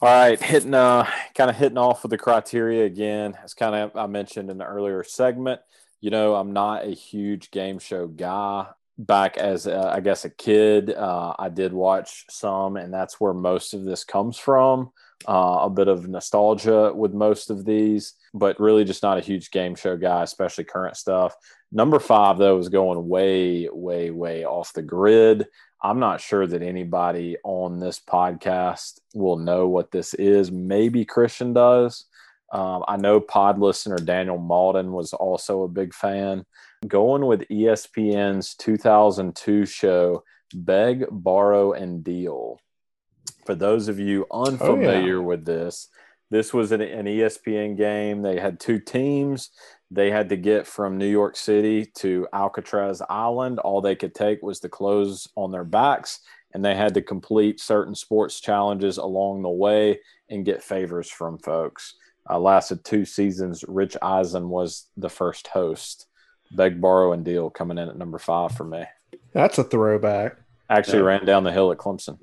[0.02, 3.38] All right, hitting uh kind of hitting off with the criteria again.
[3.44, 5.60] As kind of I mentioned in the earlier segment,
[6.00, 8.68] you know, I'm not a huge game show guy.
[8.98, 13.34] Back as uh, I guess a kid, uh, I did watch some, and that's where
[13.34, 14.92] most of this comes from.
[15.28, 19.52] Uh, a bit of nostalgia with most of these, but really just not a huge
[19.52, 21.36] game show guy, especially current stuff.
[21.72, 25.48] Number five, though, is going way, way, way off the grid.
[25.84, 30.52] I'm not sure that anybody on this podcast will know what this is.
[30.52, 32.06] Maybe Christian does.
[32.52, 36.46] Um, I know pod listener Daniel Malden was also a big fan.
[36.88, 42.60] Going with ESPN's 2002 show, Beg, Borrow, and Deal.
[43.52, 45.90] For those of you unfamiliar with this,
[46.30, 48.22] this was an, an ESPN game.
[48.22, 49.50] They had two teams.
[49.94, 53.60] They had to get from New York City to Alcatraz Island.
[53.60, 56.22] All they could take was the clothes on their backs,
[56.54, 61.38] and they had to complete certain sports challenges along the way and get favors from
[61.38, 61.96] folks.
[62.30, 63.66] Uh, lasted two seasons.
[63.68, 66.08] Rich Eisen was the first host.
[66.52, 68.86] Beg, borrow, and deal coming in at number five for me.
[69.34, 70.38] That's a throwback.
[70.70, 71.06] Actually, Yeah.
[71.06, 72.18] ran down the hill at Clemson.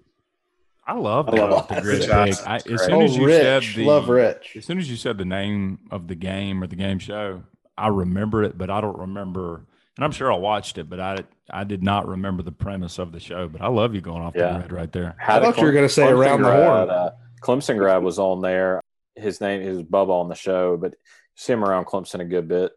[0.89, 1.85] I love I love the that.
[1.85, 2.47] Rich pick.
[2.47, 3.43] I, as soon Oh, as you Rich.
[3.43, 4.55] said the Love Rich.
[4.57, 7.43] as soon as you said the name of the game or the game show,
[7.77, 9.67] I remember it, but I don't remember.
[9.97, 11.19] And I'm sure I watched it, but I
[11.51, 13.49] I did not remember the premise of the show.
[13.49, 14.55] But I love you going off Yeah.
[14.55, 15.15] the grid right there.
[15.19, 16.91] Had I a thought you were gonna say Clemson around the grad, horn.
[16.91, 17.11] Uh,
[17.43, 18.81] Clemson grad was on there.
[19.15, 20.95] His name is Bubba on the show, but
[21.35, 22.73] see him around Clemson a good bit.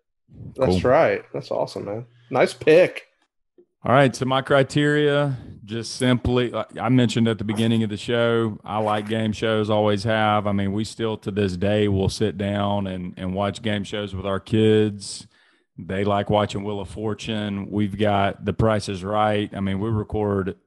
[0.55, 0.89] That's Cool.
[0.91, 1.23] right.
[1.33, 2.05] That's awesome, man.
[2.29, 3.07] Nice pick.
[3.83, 4.15] All right.
[4.15, 8.77] So my criteria, just simply, uh, I mentioned at the beginning of the show, I
[8.77, 10.45] like game shows, always have.
[10.45, 14.13] I mean, we still to this day will sit down and and watch game shows
[14.13, 15.25] with our kids.
[15.79, 17.71] They like watching Wheel of Fortune.
[17.71, 19.49] We've got The Price is Right.
[19.51, 20.57] I mean, we record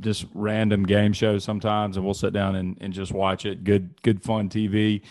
[0.00, 3.64] just random game shows sometimes, and we'll sit down and, and just watch it.
[3.64, 5.02] Good, good, fun TV.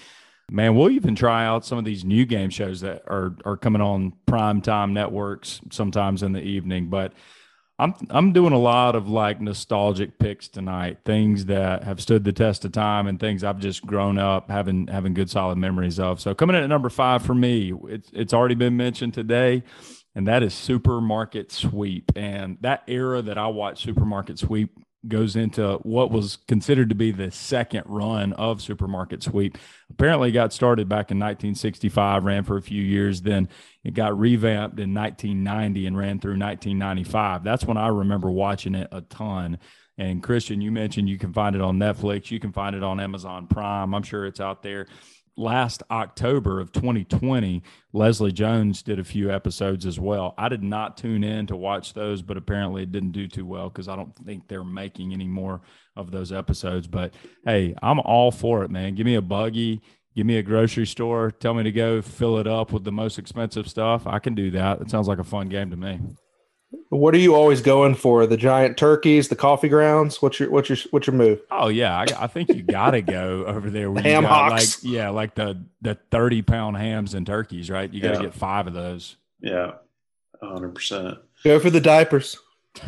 [0.49, 3.81] Man, we'll even try out some of these new game shows that are are coming
[3.81, 6.89] on prime time networks sometimes in the evening.
[6.89, 7.13] But
[7.83, 12.31] I'm I'm doing a lot of like nostalgic picks tonight, things that have stood the
[12.31, 16.21] test of time and things I've just grown up having having good solid memories of.
[16.21, 19.63] So coming in at number five for me, it's it's already been mentioned today,
[20.15, 22.09] and that is Supermarket Sweep.
[22.15, 24.71] And that era that I watched Supermarket Sweep
[25.05, 29.57] goes into what was considered to be the second run of Supermarket Sweep.
[29.93, 33.47] Apparently it got started back in 1965, ran for a few years, then
[33.83, 37.43] it got revamped in 1990 and ran through 1995.
[37.43, 39.59] That's when I remember watching it a ton.
[39.99, 42.99] And Christian, you mentioned you can find it on Netflix, you can find it on
[42.99, 43.93] Amazon Prime.
[43.93, 44.87] I'm sure it's out there.
[45.37, 50.33] Last October of 2020, Leslie Jones did a few episodes as well.
[50.37, 53.69] I did not tune in to watch those, but apparently it didn't do too well
[53.69, 55.61] because I don't think they're making any more
[55.95, 56.87] of those episodes.
[56.87, 57.13] But
[57.45, 58.95] hey, I'm all for it, man.
[58.95, 59.81] Give me a buggy,
[60.15, 63.17] give me a grocery store, tell me to go fill it up with the most
[63.19, 64.07] expensive stuff.
[64.07, 64.81] I can do that.
[64.81, 65.99] It sounds like a fun game to me.
[66.89, 68.25] What are you always going for?
[68.25, 70.21] The giant turkeys, the coffee grounds?
[70.23, 71.39] What's your what's your what's your move?
[71.51, 73.91] Oh yeah, I, I think you got to go over there.
[73.91, 74.83] Where you Ham got hocks.
[74.83, 77.91] like yeah, like the the thirty pound hams and turkeys, right?
[77.93, 78.21] You got to Yeah.
[78.23, 79.17] get five of those.
[79.39, 79.73] Yeah,
[80.41, 81.19] hundred percent.
[81.43, 82.37] Go for the diapers.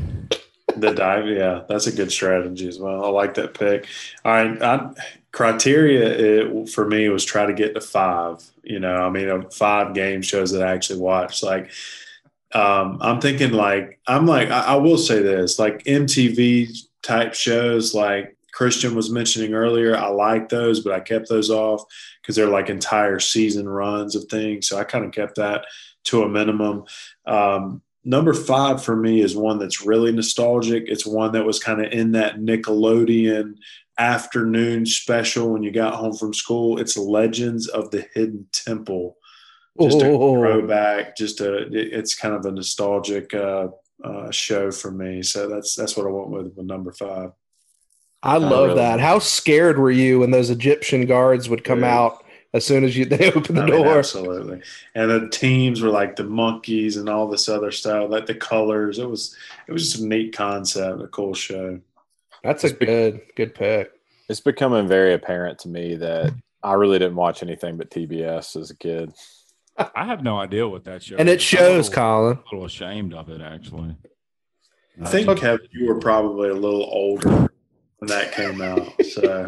[0.78, 3.06] The dive, yeah, that's a good strategy as well.
[3.06, 3.88] I like that pick.
[4.24, 4.92] All right, I,
[5.32, 8.44] criteria it, for me was try to get to five.
[8.64, 11.44] You know, I mean, five game shows that I actually watched.
[11.44, 11.72] Like,
[12.54, 17.94] um, I'm thinking like I'm like I, I will say this like MTV type shows
[17.94, 19.98] like Christian was mentioning earlier.
[19.98, 21.84] I like those, but I kept those off
[22.22, 24.68] because they're like entire season runs of things.
[24.70, 25.66] So I kind of kept that
[26.06, 26.86] to a minimum.
[27.26, 30.86] Um, number five for me is one that's really nostalgic.
[30.88, 33.56] It's one that was kind of in that Nickelodeon
[33.98, 36.80] afternoon special when you got home from school.
[36.80, 39.18] It's Legends of the Hidden Temple.
[39.82, 40.36] Just a Oh.
[40.36, 43.68] throwback, just a it's kind of a nostalgic uh,
[44.04, 45.22] uh, show for me.
[45.22, 47.32] So that's that's what I went with with number five.
[48.24, 49.00] I I love really that.
[49.02, 51.94] How scared were you when those Egyptian guards would come Yeah.
[52.00, 52.25] out
[52.56, 53.98] as soon as you they opened the I mean, door?
[54.00, 54.62] absolutely.
[54.96, 58.98] And the teams were like the monkeys and all this other stuff, like the colors.
[59.00, 59.36] It was
[59.68, 61.80] it was just a neat concept, a cool show.
[62.44, 63.92] That's a good good pick.
[64.30, 68.72] It's becoming very apparent to me that I really didn't watch anything but TBS as
[68.72, 69.12] a kid.
[69.78, 71.18] I have no idea what that show.
[71.20, 71.42] And it is.
[71.44, 72.38] shows, I'm Colin.
[72.38, 73.96] a little, ashamed of it actually.
[75.02, 77.30] I think Kevin, you were probably a little older
[77.98, 78.90] when that came out.
[79.04, 79.46] So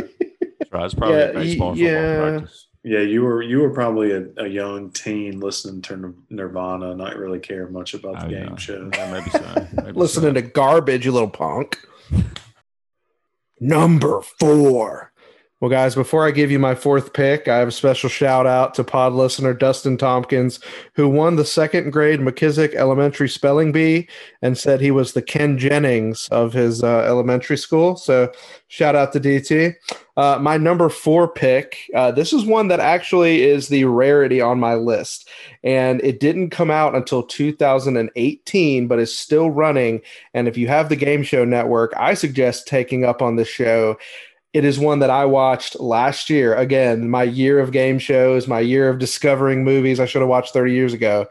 [0.60, 0.86] That's right.
[0.86, 2.17] It's probably Yeah, a baseball y- football yeah.
[2.39, 2.67] practice.
[2.88, 7.39] Yeah, you were you were probably a, a young teen listening to Nirvana, not really
[7.39, 8.56] caring much about the Oh, game yeah.
[8.56, 8.89] show.
[8.93, 9.67] Yeah, maybe so.
[9.84, 10.41] Maybe Listening so.
[10.41, 11.80] to garbage, you little punk.
[13.60, 15.07] Number four.
[15.60, 18.76] Well, guys, before I give you my fourth pick, I have a special shout out
[18.76, 20.60] to pod listener Dustin Tompkins,
[20.93, 24.08] who won the second grade McKissick Elementary Spelling Bee
[24.43, 27.96] and said he was the Ken Jennings of his uh, elementary school.
[27.96, 28.32] So,
[28.67, 29.74] shout out to DT.
[30.15, 31.78] Uh, my number four pick.
[31.96, 35.30] Uh, this is one that actually is the rarity on my list,
[35.63, 40.02] and it didn't come out until 2018, but is still running.
[40.34, 43.98] And if you have the Game Show Network, I suggest taking up on this show.
[44.58, 46.56] It is one that I watched last year.
[46.56, 50.52] Again, my year of game shows, my year of discovering movies I should have watched
[50.52, 51.28] 30 years ago.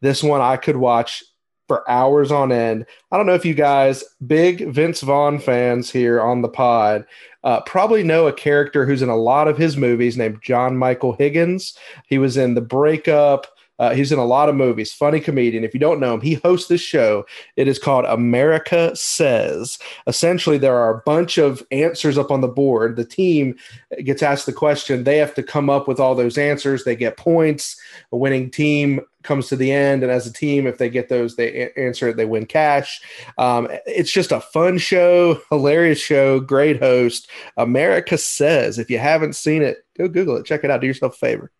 [0.00, 1.22] This one I could watch
[1.68, 2.86] for hours on end.
[3.12, 7.04] I don't know if you guys, big Vince Vaughn fans here on the pod,
[7.44, 11.12] uh, probably know a character who's in a lot of his movies named John Michael
[11.12, 11.76] Higgins.
[12.06, 13.46] He was in The Breakup.
[13.80, 15.64] Uh, he's in a lot of movies, funny comedian.
[15.64, 17.24] If you don't know him, he hosts this show.
[17.56, 19.78] It is called America Says.
[20.06, 22.96] Essentially, there are a bunch of answers up on the board.
[22.96, 23.56] The team
[24.04, 25.04] gets asked the question.
[25.04, 26.84] They have to come up with all those answers.
[26.84, 27.80] They get points.
[28.12, 31.36] A winning team comes to the end, and as a team, if they get those,
[31.36, 32.16] they a- answer it.
[32.18, 33.00] They win cash.
[33.38, 37.30] Um, it's just a fun show, hilarious show, great host.
[37.56, 38.78] America Says.
[38.78, 40.44] If you haven't seen it, go Google it.
[40.46, 40.82] Check it out.
[40.82, 41.50] Do yourself a favor.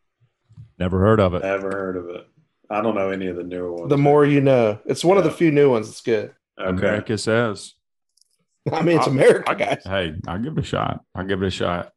[0.80, 1.42] Never heard of it.
[1.42, 2.26] Never heard of it.
[2.70, 3.90] I don't know any of the newer ones.
[3.90, 4.78] The more you know.
[4.86, 5.88] It's one of the few new ones.
[5.88, 6.34] It's good.
[6.58, 6.68] okay.
[6.70, 7.74] America says.
[8.72, 9.82] I mean, it's I'll- America, I- guys.
[9.84, 11.04] Hey, I'll give it a shot.
[11.14, 11.92] I'll give it a shot.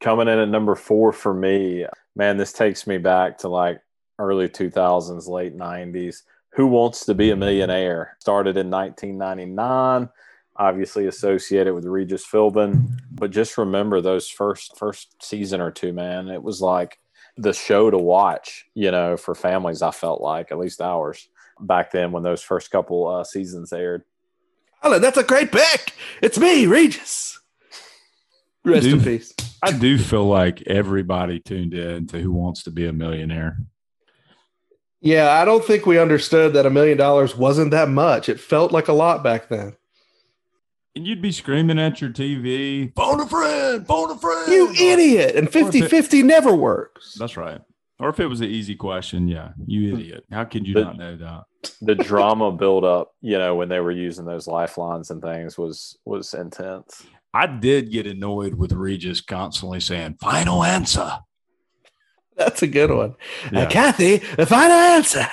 [0.00, 3.80] Coming in at number four for me, man, this takes me back to like
[4.18, 6.22] early 2000s, late 90s.
[6.54, 10.08] Who Wants to Be a Millionaire started in 1999,
[10.56, 12.98] obviously associated with Regis Philbin.
[13.12, 16.28] But just remember those first first season or two, man.
[16.28, 16.98] It was like
[17.36, 19.82] the show to watch, you know, for families.
[19.82, 21.28] I felt like at least ours
[21.60, 24.02] back then when those first couple uh, seasons aired.
[24.82, 25.94] Alan, that's a great pick.
[26.22, 27.38] It's me, Regis.
[28.64, 29.34] Rest in peace.
[29.62, 33.58] I do feel like everybody tuned in to Who Wants to Be a Millionaire.
[35.00, 38.28] Yeah, I don't think we understood that a million dollars wasn't that much.
[38.28, 39.76] It felt like a lot back then.
[40.96, 44.50] And you'd be screaming at your TV, phone a friend, phone a friend.
[44.52, 45.36] You idiot.
[45.36, 47.14] And 50 50 never works.
[47.18, 47.60] That's right.
[48.00, 50.24] Or if it was an easy question, yeah, you idiot.
[50.32, 51.44] How could you But- not know that?
[51.82, 55.98] the drama build up, you know, when they were using those lifelines and things was
[56.06, 57.04] was intense.
[57.34, 61.18] I did get annoyed with Regis constantly saying, final answer.
[62.36, 63.14] That's a good one.
[63.54, 65.26] Uh, Kathy, the final answer.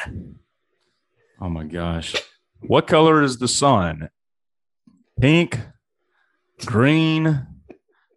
[1.39, 2.13] Oh my gosh.
[2.59, 4.09] What color is the sun?
[5.19, 5.59] Pink,
[6.65, 7.47] green,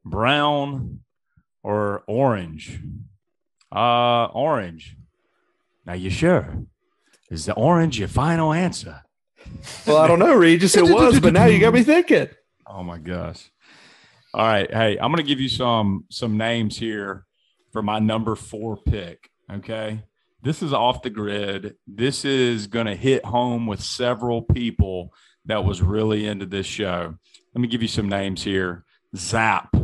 [0.04, 1.00] brown,
[1.62, 2.80] or orange?
[3.74, 4.96] Uh, orange.
[5.86, 6.64] Now you sure?
[7.30, 9.02] Is the orange your final answer?
[9.86, 10.76] Well, I don't know, Regis.
[10.76, 12.28] It was, but now you got me thinking.
[12.66, 13.50] Oh my gosh.
[14.34, 14.72] All right.
[14.72, 17.24] Hey, I'm gonna give you some some names here
[17.72, 19.30] for my number four pick.
[19.50, 20.04] Okay.
[20.42, 21.76] This is off the grid.
[21.86, 25.12] This is going to hit home with several people
[25.46, 27.14] that was really into this show.
[27.55, 28.85] Let me give you some names here
[29.16, 29.74] Zap,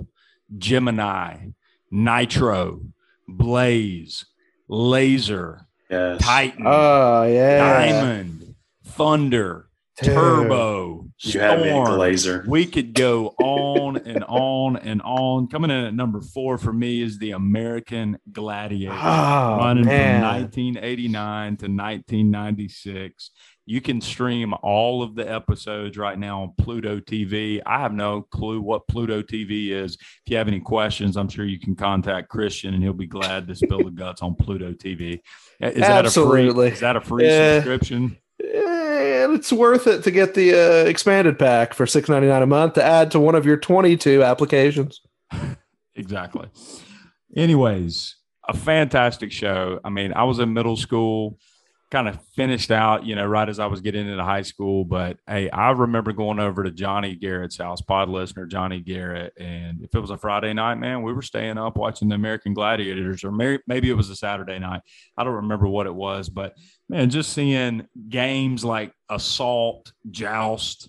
[0.56, 1.48] Gemini,
[1.90, 2.80] Nitro,
[3.28, 4.26] Blaze,
[4.68, 6.20] Laser, Yes.
[6.20, 7.58] Titan, Oh yeah.
[7.58, 9.68] Diamond, Thunder,
[10.02, 10.12] Dude.
[10.14, 11.68] Turbo, You had me.
[11.68, 12.46] Glazer.
[12.46, 15.48] We could go on and on and on.
[15.48, 20.20] Coming in at number four for me is the American Gladiator, Oh running man.
[20.20, 23.30] from 1989 to 1996.
[23.68, 27.60] You can stream all of the episodes right now on Pluto TV.
[27.66, 29.94] I have no clue what Pluto TV is.
[29.94, 33.48] If you have any questions, I'm sure you can contact Christian and he'll be glad
[33.48, 35.20] to spill the guts on Pluto TV.
[35.60, 37.56] Is that a free, is that a free Yeah.
[37.56, 38.16] subscription?
[38.42, 42.46] Eh, it's worth it to get the uh, expanded pack for six ninety nine a
[42.46, 45.00] month to add to one of your twenty two applications.
[45.94, 46.48] exactly.
[47.34, 48.16] Anyways,
[48.48, 49.80] a fantastic show.
[49.84, 51.38] I mean, I was in middle school,
[51.90, 54.84] kind of finished out, you know, right as I was getting into high school.
[54.84, 59.32] But hey, I remember going over to Johnny Garrett's house, pod listener Johnny Garrett.
[59.38, 62.54] And if it was a Friday night, man, we were staying up watching the American
[62.54, 64.82] Gladiators, or may- maybe it was a Saturday night.
[65.16, 66.54] I don't remember what it was, but
[66.88, 70.88] man, just seeing games like Assault, Joust,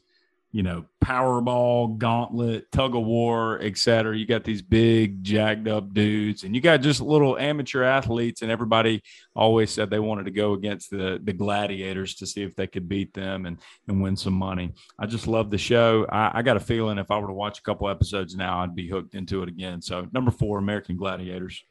[0.51, 4.17] you know, Powerball, Gauntlet, Tug of War, etc.
[4.17, 8.51] You got these big, jagged up dudes, and you got just little amateur athletes, and
[8.51, 9.01] everybody
[9.36, 12.88] always said they wanted to go against the the gladiators to see if they could
[12.88, 14.73] beat them and and win some money.
[14.97, 16.05] I just love the show.
[16.10, 18.75] I, I got a feeling if I were to watch a couple episodes now, I'd
[18.75, 19.81] be hooked into it again.
[19.81, 21.63] So number four, American Gladiators.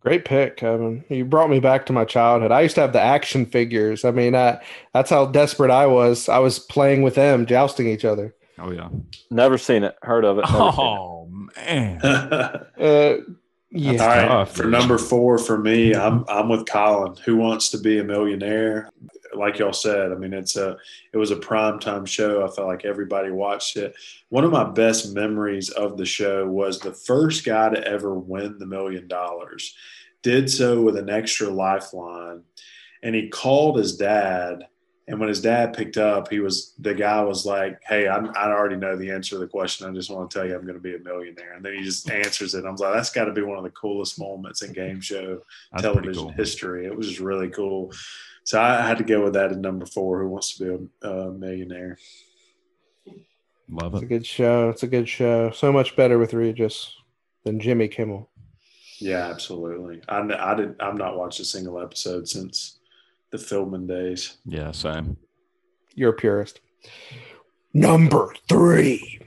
[0.00, 1.04] Great pick, Kevin.
[1.10, 2.50] You brought me back to my childhood.
[2.50, 4.04] I used to have the action figures.
[4.04, 4.58] I mean, I,
[4.94, 6.28] that's how desperate I was.
[6.28, 8.34] I was playing with them, jousting each other.
[8.58, 8.88] Oh yeah.
[9.30, 9.96] Never seen it.
[10.02, 10.44] Heard of it.
[10.50, 10.78] never seen it.
[10.78, 12.00] Oh man.
[12.80, 13.16] Uh,
[13.72, 14.02] yeah.
[14.02, 17.14] All right, tough, for number four for me, I'm I'm with Colin.
[17.24, 18.90] Who wants to be a millionaire?
[19.34, 20.76] Like y'all said, I mean, it's a
[21.12, 22.44] it was a prime time show.
[22.44, 23.94] I felt like everybody watched it.
[24.28, 28.58] One of my best memories of the show was the first guy to ever win
[28.58, 29.74] the million dollars.
[30.22, 32.42] Did so with an extra lifeline,
[33.02, 34.66] and he called his dad.
[35.08, 38.50] And when his dad picked up, he was the guy was like, "Hey, I, I
[38.50, 39.88] already know the answer to the question.
[39.88, 41.82] I just want to tell you, I'm going to be a millionaire." And then he
[41.82, 42.64] just answers it.
[42.64, 45.42] I was like, "That's got to be one of the coolest moments in game show
[45.72, 46.32] That's television cool.
[46.32, 47.92] history." It was just really cool.
[48.44, 50.20] So I had to go with that at number four.
[50.20, 51.98] Who wants to be a, a millionaire?
[53.68, 53.98] Love it.
[53.98, 54.70] It's a good show.
[54.70, 55.50] It's a good show.
[55.52, 56.94] So much better with Regis
[57.44, 58.28] than Jimmy Kimmel.
[58.98, 60.02] Yeah, absolutely.
[60.08, 60.76] I, I did.
[60.80, 62.80] I've not watched a single episode since
[63.30, 64.38] the filming days.
[64.44, 65.16] Yeah, same.
[65.94, 66.60] You're a purist.
[67.72, 69.20] Number three.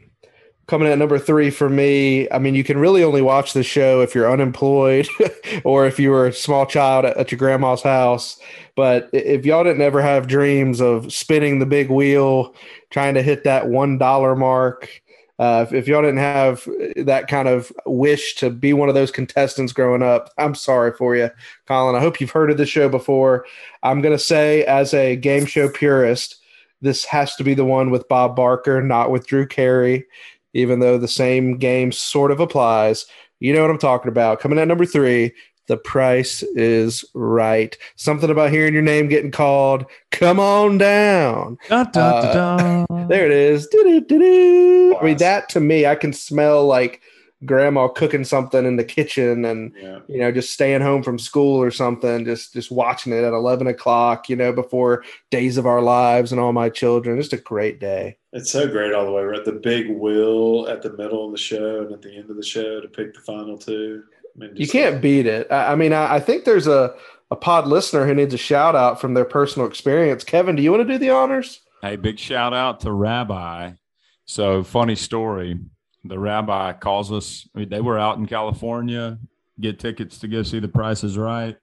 [0.68, 4.02] Coming at number three for me, I mean, you can really only watch the show
[4.02, 5.08] if you're unemployed
[5.66, 8.40] or if you were a small child at, your grandma's house.
[8.76, 12.56] But if y'all didn't ever have dreams of spinning the big wheel,
[12.92, 14.90] trying to hit that $1 mark,
[15.38, 19.12] uh, if, if y'all didn't have that kind of wish to be one of those
[19.12, 21.30] contestants growing up, I'm sorry for you,
[21.68, 21.96] Colin.
[21.96, 23.46] I hope you've heard of the show before.
[23.82, 26.38] I'm going to say, as a game show purist,
[26.82, 30.06] this has to be the one with Bob Barker, not with Drew Carey,
[30.54, 33.06] even though the same game sort of applies.
[33.40, 34.40] You know what I'm talking about.
[34.40, 35.34] Coming at number three,
[35.68, 37.78] the price is right.
[37.96, 39.86] Something about hearing your name getting called.
[40.12, 41.58] Come on down.
[41.70, 43.08] Dun, dun, dun, dun.
[43.08, 43.68] There it is.
[43.74, 47.02] I mean, that to me, I can smell like
[47.46, 50.00] grandma cooking something in the kitchen and Yeah.
[50.08, 53.68] you know, just staying home from school or something, just just watching it at eleven
[53.68, 57.18] o'clock, you know, before Days of Our Lives and all my children.
[57.20, 58.18] Just a great day.
[58.32, 59.22] It's so great all the way.
[59.22, 62.30] We're at the big wheel at the middle of the show and at the end
[62.30, 64.04] of the show to pick the final two.
[64.36, 65.48] I mean, You can't beat it.
[65.52, 66.96] I, I mean, I, I think there's a
[67.32, 70.24] a pod listener who needs a shout out from their personal experience.
[70.24, 71.62] Kevin, do you want to do the honors?
[71.82, 73.72] Hey, big shout out to Rabbi.
[74.26, 75.60] So, funny story.
[76.04, 77.48] The rabbi calls us.
[77.56, 79.18] I mean, they were out in California,
[79.60, 81.58] get tickets to go see The Price is Right.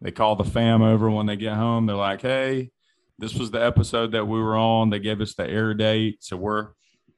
[0.00, 1.86] They call the fam over when they get home.
[1.86, 2.70] They're like, hey,
[3.18, 4.90] this was the episode that we were on.
[4.90, 6.22] They gave us the air date.
[6.22, 6.68] So, we're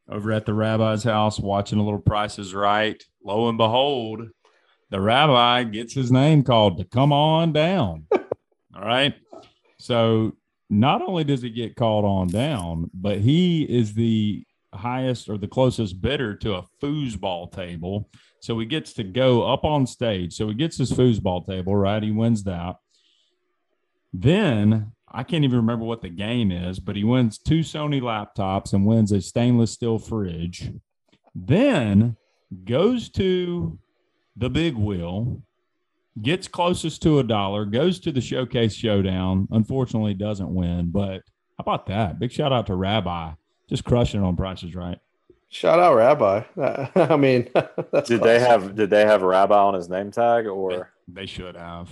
[0.08, 3.02] over at the rabbi's house watching a little Price is Right.
[3.22, 4.28] Lo and behold,
[4.90, 8.06] the rabbi gets his name called to come on down.
[8.12, 9.14] All right.
[9.78, 10.36] So,
[10.70, 15.48] not only does he get called on down, but he is the highest or the
[15.48, 18.08] closest bidder to a foosball table.
[18.40, 20.34] So he gets to go up on stage.
[20.34, 22.02] So he gets his foosball table, right?
[22.02, 22.76] He wins that.
[24.12, 28.72] Then I can't even remember what the game is, but he wins two Sony laptops
[28.72, 30.70] and wins a stainless steel fridge.
[31.34, 32.16] Then
[32.64, 33.78] goes to
[34.36, 35.42] the big wheel,
[36.20, 39.48] gets closest to a dollar, goes to the showcase showdown.
[39.50, 40.90] Unfortunately, doesn't win.
[40.90, 41.22] But
[41.56, 42.18] how about that?
[42.18, 43.32] Big shout out to Rabbi,
[43.68, 44.98] just crushing it on prices right.
[45.50, 46.42] Shout out Rabbi.
[46.94, 47.48] I mean,
[48.04, 51.88] did they have did they have Rabbi on his name tag or they should have?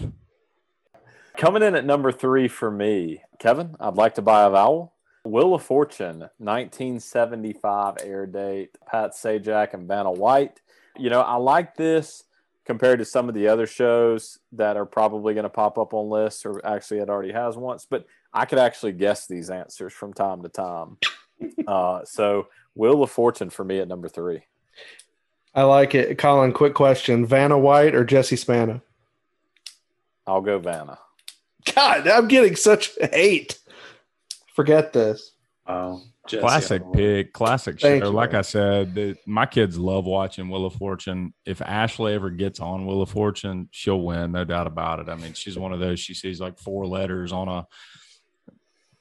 [1.37, 4.95] Coming in at number three for me, Kevin, I'd like to buy a vowel.
[5.25, 10.61] Wheel of Fortune, 1975 air date, Pat Sajak and Vanna White.
[10.97, 12.25] You know, I like this
[12.65, 16.09] compared to some of the other shows that are probably going to pop up on
[16.09, 20.13] lists or actually it already has once, but I could actually guess these answers from
[20.13, 20.99] time to time.
[21.67, 24.43] Uh, so, Wheel of Fortune for me at number three.
[25.55, 26.19] I like it.
[26.19, 28.83] Colin, quick question Vanna White or Jesse Spano?
[30.27, 30.99] I'll go Vanna.
[31.75, 33.59] God, I'm getting such hate.
[34.55, 35.33] Forget this.
[35.67, 38.11] Oh, Jesse, classic pick, classic Thank show.
[38.11, 38.39] You, like man.
[38.39, 41.33] I said, the, my kids love watching Wheel of Fortune.
[41.45, 45.09] If Ashley ever gets on Wheel of Fortune, she'll win, no doubt about it.
[45.09, 46.01] I mean, she's one of those.
[46.01, 47.67] She sees like four letters on a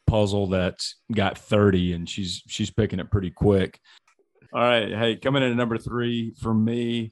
[0.08, 3.80] puzzle that's got 30 and she's she's picking it pretty quick.
[4.54, 4.90] All right.
[4.90, 7.12] Hey, coming in at number three for me,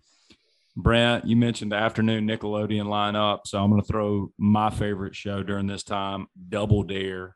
[0.75, 3.41] Brant, you mentioned the afternoon Nickelodeon lineup.
[3.45, 7.35] So I'm going to throw my favorite show during this time, Double Dare.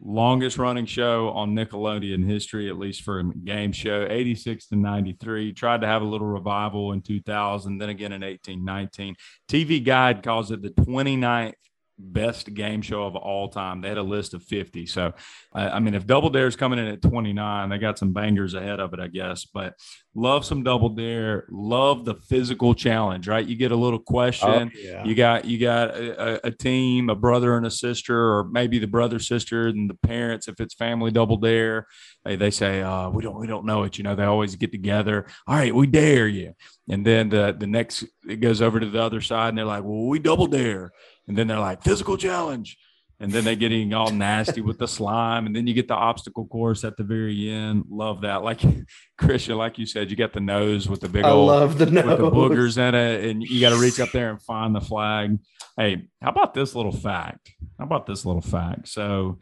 [0.00, 5.52] Longest running show on Nickelodeon history, at least for a game show, 86 to 93.
[5.52, 9.16] Tried to have a little revival in 2000, then again in 1819.
[9.48, 11.54] TV Guide calls it the 29th
[11.98, 13.80] best game show of all time.
[13.80, 14.86] They had a list of 50.
[14.86, 15.12] So,
[15.52, 18.80] I mean, if Double Dare is coming in at 29, they got some bangers ahead
[18.80, 19.44] of it, I guess.
[19.44, 19.74] But
[20.14, 21.46] love some Double Dare.
[21.50, 23.46] Love the physical challenge, right?
[23.46, 24.70] You get a little question.
[24.74, 25.04] Oh, yeah.
[25.04, 28.86] You got you got a, a, team, a brother and a sister, or maybe the
[28.86, 30.48] brother, sister, and the parents.
[30.48, 31.86] If it's family Double Dare,
[32.24, 34.72] they, they say, uh, "We don't we don't know it." You know, they always get
[34.72, 35.26] together.
[35.46, 36.54] All right, we dare you.
[36.88, 39.84] And then the the next it goes over to the other side, and they're like,
[39.84, 40.92] "Well, we double dare."
[41.28, 42.76] And then they're like physical challenge.
[43.20, 45.46] And then they're getting all nasty with the slime.
[45.46, 47.84] And then you get the obstacle course at the very end.
[47.88, 48.42] Love that.
[48.42, 48.60] Like
[49.18, 51.86] christian like you said you got the nose with the big I old love the
[51.86, 52.04] nose.
[52.04, 53.24] with the boogers in it.
[53.24, 55.38] And you got to reach up there and find the flag.
[55.76, 57.52] Hey how about this little fact?
[57.78, 58.88] How about this little fact?
[58.88, 59.38] So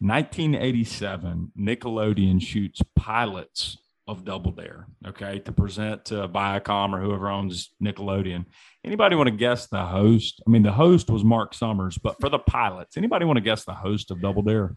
[0.00, 7.70] 1987 nickelodeon shoots pilots of Double Dare, okay, to present to Viacom or whoever owns
[7.82, 8.44] Nickelodeon.
[8.84, 10.42] Anybody want to guess the host?
[10.46, 13.64] I mean, the host was Mark Summers, but for the pilots, anybody want to guess
[13.64, 14.76] the host of Double Dare?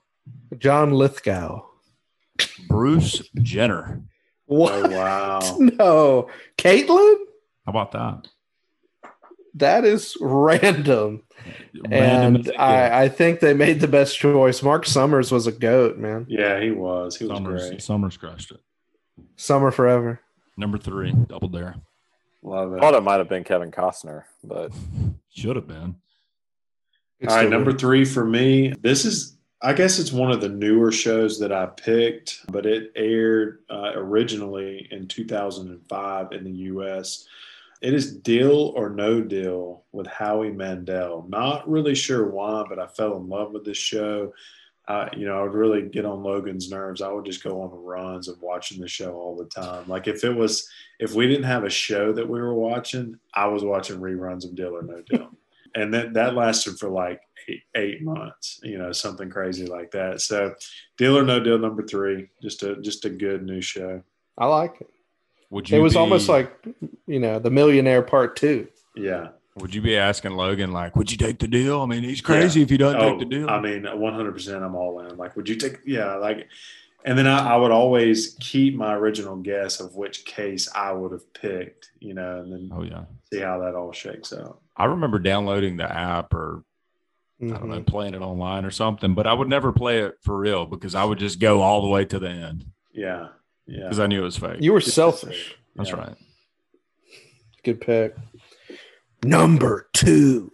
[0.58, 1.66] John Lithgow.
[2.68, 4.04] Bruce Jenner.
[4.46, 4.72] What?
[4.74, 5.40] Oh, wow.
[5.60, 6.30] no.
[6.58, 7.16] Caitlin?
[7.66, 8.28] How about that?
[9.56, 11.24] That is random.
[11.90, 14.62] random and I, I, think they made the best choice.
[14.62, 16.28] Mark Summers was a goat, man.
[16.30, 17.18] Yeah, he was.
[17.18, 17.82] He was Summers, great.
[17.82, 18.60] Summers crushed it.
[19.38, 20.20] Summer Forever.
[20.58, 21.76] Number three, Double Dare.
[22.42, 22.82] Love it.
[22.82, 24.72] Thought it might have been Kevin Costner, but
[25.30, 25.96] should have been.
[27.20, 28.74] It's All right, number three for me.
[28.82, 32.92] This is, I guess, it's one of the newer shows that I picked, but it
[32.96, 37.26] aired uh, originally in 2005 in the U.S.
[37.82, 41.26] It is Deal or No Deal with Howie Mandel.
[41.28, 44.34] Not really sure why, but I fell in love with this show.
[44.88, 47.02] I, you know, I would really get on Logan's nerves.
[47.02, 49.88] I would just go on the runs of watching the show all the time.
[49.88, 50.70] Like if it was,
[51.00, 54.56] if we didn't have a show that we were watching, I was watching reruns of
[54.56, 55.30] Deal or No Deal,
[55.76, 57.20] and that that lasted for like
[57.50, 58.62] eight, eight months.
[58.64, 60.22] You know, something crazy like that.
[60.22, 60.56] So,
[60.98, 64.02] Deal or No Deal number three, just a just a good new show.
[64.38, 64.90] I like it.
[65.50, 65.80] Would you?
[65.80, 66.66] It was be, almost like
[67.08, 68.70] you know the Millionaire Part Two.
[68.96, 69.30] Yeah,
[69.60, 72.60] would you be asking Logan like, "Would you take the deal?" I mean, he's crazy
[72.60, 72.64] yeah.
[72.64, 73.50] if he doesn't oh, take the deal.
[73.50, 75.18] I mean, one hundred percent, I'm all in.
[75.18, 75.80] Like, would you take?
[75.86, 76.48] Yeah, like,
[77.06, 81.12] and then I, I, would always keep my original guess of which case I would
[81.12, 81.92] have picked.
[82.00, 84.60] You know, and then oh yeah, see how that all shakes out.
[84.76, 86.64] I remember downloading the app or
[87.42, 87.54] mm-hmm.
[87.54, 87.86] I don't know, mm-hmm.
[87.86, 91.04] playing it online or something, but I would never play it for real because I
[91.04, 92.66] would just go all the way to the end.
[92.92, 93.30] Yeah,
[93.66, 94.62] yeah, because I knew it was fake.
[94.62, 95.56] You were selfish.
[95.76, 96.16] That's right.
[97.64, 98.16] Good pick
[99.24, 100.52] number two.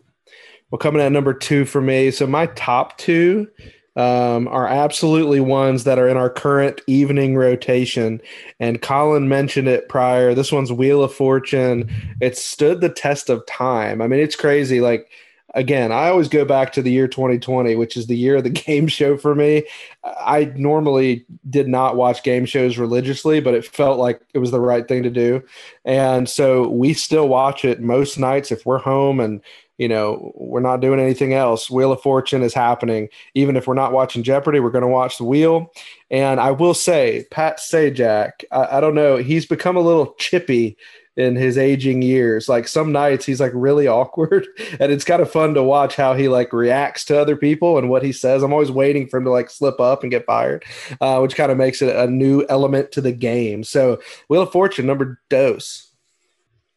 [0.71, 2.09] Well, coming at number two for me.
[2.11, 3.47] So my top two
[3.95, 8.21] um, are absolutely ones that are in our current evening rotation.
[8.59, 10.33] And Colin mentioned it prior.
[10.33, 11.91] This one's Wheel of Fortune.
[12.21, 14.01] It stood the test of time.
[14.01, 14.81] I mean, it's crazy.
[14.81, 15.11] Like
[15.53, 18.49] again, I always go back to the year 2020, which is the year of the
[18.65, 19.63] game show for me.
[20.03, 24.61] I normally did not watch game shows religiously, but it felt like it was the
[24.61, 25.43] right thing to do.
[25.85, 29.41] And so we still watch it most nights if we're home and
[29.79, 31.69] you know, we're not doing anything else.
[31.69, 33.09] Wheel of Fortune is happening.
[33.33, 35.73] Even if we're not watching Jeopardy, we're going to watch the wheel.
[36.11, 40.77] And I will say, Pat Sajak, I, I don't know, he's become a little chippy
[41.15, 42.49] in his aging years.
[42.49, 44.47] Like some nights he's like really awkward,
[44.79, 47.89] and it's kind of fun to watch how he like reacts to other people and
[47.89, 48.43] what he says.
[48.43, 50.63] I'm always waiting for him to like slip up and get fired,
[51.01, 53.63] uh, which kind of makes it a new element to the game.
[53.63, 55.89] So Wheel of Fortune number dose.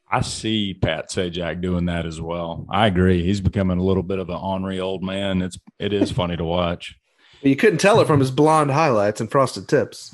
[0.09, 2.64] I see Pat Sajak doing that as well.
[2.70, 3.24] I agree.
[3.24, 5.43] He's becoming a little bit of an ornery old man.
[5.43, 6.97] It's it is funny to watch.
[7.43, 10.12] You couldn't tell it from his blonde highlights and frosted tips.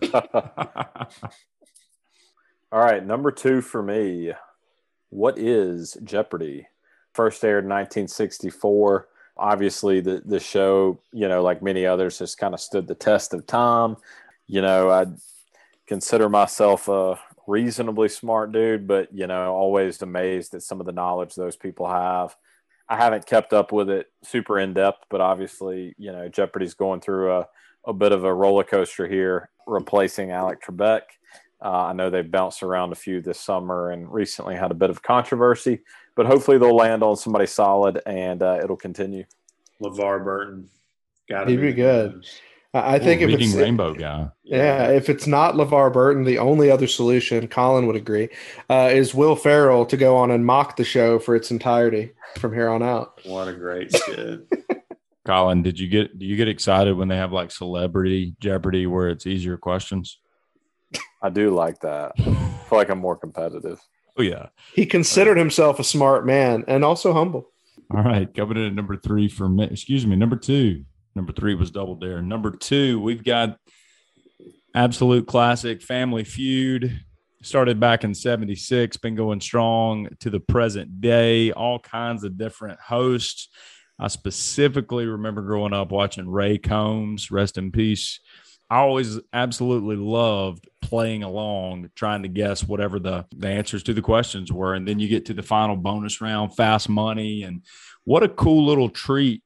[2.74, 4.32] All right, number two for me.
[5.10, 6.66] What is Jeopardy?
[7.12, 9.06] First aired in 1964.
[9.36, 13.32] Obviously, the the show, you know, like many others, has kind of stood the test
[13.32, 13.96] of time.
[14.48, 15.06] You know, I
[15.86, 17.16] consider myself a
[17.46, 21.88] reasonably smart dude, but you know, always amazed at some of the knowledge those people
[21.88, 22.34] have.
[22.88, 27.02] I haven't kept up with it super in depth, but obviously, you know, Jeopardy's going
[27.02, 27.46] through a,
[27.84, 31.02] a bit of a roller coaster here, replacing Alex Trebek.
[31.64, 34.90] Uh, I know they've bounced around a few this summer and recently had a bit
[34.90, 35.80] of controversy,
[36.14, 39.24] but hopefully they'll land on somebody solid and uh, it'll continue.
[39.82, 40.68] LeVar Burton.
[41.28, 42.26] Got He'd be good.
[42.74, 44.28] I think Ooh, if it's rainbow guy.
[44.42, 48.28] Yeah, if it's not LeVar Burton, the only other solution, Colin would agree,
[48.68, 52.52] uh, is Will Ferrell to go on and mock the show for its entirety from
[52.52, 53.20] here on out.
[53.24, 54.48] What a great skit.
[55.24, 59.08] Colin, did you get do you get excited when they have like celebrity Jeopardy where
[59.08, 60.18] it's easier questions?
[61.22, 62.12] I do like that.
[62.18, 63.80] I feel like I'm more competitive.
[64.16, 64.48] Oh yeah.
[64.74, 67.50] He considered himself a smart man and also humble.
[67.90, 69.64] All right, coming in at number three for me.
[69.64, 70.84] Excuse me, number two.
[71.14, 72.22] Number three was Double Dare.
[72.22, 73.58] Number two, we've got
[74.74, 77.00] absolute classic Family Feud.
[77.42, 82.80] Started back in 76, been going strong to the present day, all kinds of different
[82.80, 83.48] hosts.
[83.98, 88.18] I specifically remember growing up watching Ray Combs, rest in peace.
[88.70, 94.02] I always absolutely loved playing along, trying to guess whatever the, the answers to the
[94.02, 94.74] questions were.
[94.74, 97.42] And then you get to the final bonus round, fast money.
[97.42, 97.62] And
[98.04, 99.42] what a cool little treat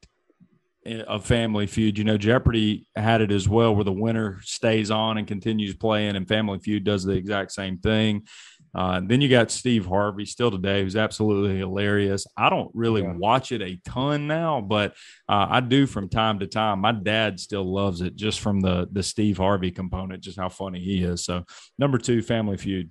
[1.07, 1.99] of Family Feud.
[1.99, 6.17] You know, Jeopardy had it as well, where the winner stays on and continues playing,
[6.17, 8.27] and Family Feud does the exact same thing.
[8.75, 12.27] Uh, then you got Steve Harvey still today, who's absolutely hilarious.
[12.37, 13.15] I don't really yeah.
[13.15, 14.93] watch it a ton now, but
[15.29, 16.81] uh, I do from time to time.
[16.81, 20.81] My dad still loves it just from the the Steve Harvey component, just how funny
[20.81, 21.25] he is.
[21.25, 21.45] So
[21.79, 22.91] number two, Family Feud.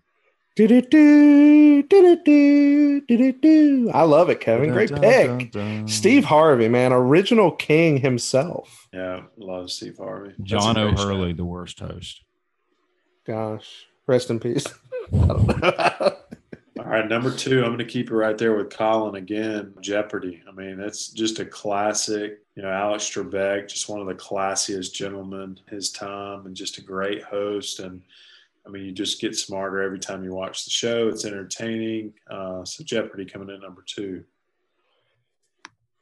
[3.93, 4.71] I love it, Kevin.
[4.71, 5.55] Great pick.
[5.87, 8.87] Steve Harvey, man, original king himself.
[8.91, 10.33] Yeah, love Steve Harvey.
[10.41, 12.23] John O'Hurley, the worst host.
[13.27, 14.65] Gosh, rest in peace.
[15.13, 19.73] All right, number two, I'm going to keep it right there with Colin again.
[19.81, 20.41] Jeopardy.
[20.47, 22.39] I mean, that's just a classic.
[22.55, 26.81] You know, Alex Trebek, just one of the classiest gentlemen his time, and just a
[26.81, 27.79] great host.
[27.79, 28.01] And
[28.65, 31.07] I mean, you just get smarter every time you watch the show.
[31.07, 32.13] It's entertaining.
[32.29, 34.23] Uh, so Jeopardy coming in number two.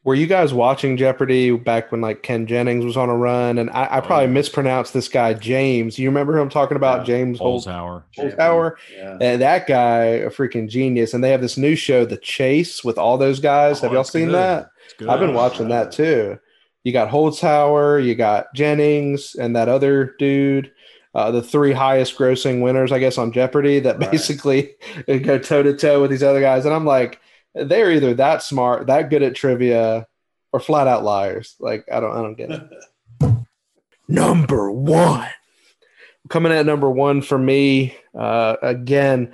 [0.06, 3.58] Were you guys watching Jeopardy back when like Ken Jennings was on a run?
[3.58, 5.98] And I, I probably oh, mispronounced this guy James.
[5.98, 7.00] You remember who I'm talking about?
[7.00, 7.06] Yeah.
[7.06, 8.04] James Holzhauer.
[8.16, 8.74] Holzhauer.
[8.96, 9.18] Yeah.
[9.20, 11.16] And that guy, a freaking genius.
[11.16, 13.80] And they have this new show, The Chase, with all those guys.
[13.80, 14.36] Oh, have y'all seen good.
[14.36, 14.70] that?
[15.10, 16.38] I've been watching that too.
[16.84, 20.72] You got Holzhauer, you got Jennings, and that other dude.
[21.16, 24.12] Uh, the three highest grossing winners, I guess, on Jeopardy that right.
[24.12, 24.76] basically
[25.08, 26.64] go toe to toe with these other guys.
[26.66, 27.22] And I'm like,
[27.56, 30.08] they're either that smart, that good at trivia,
[30.52, 31.56] or flat out liars.
[31.60, 33.38] Like I don't, I don't get it.
[34.08, 35.30] number one,
[36.30, 37.96] coming at number one for me.
[38.18, 39.34] Uh, again,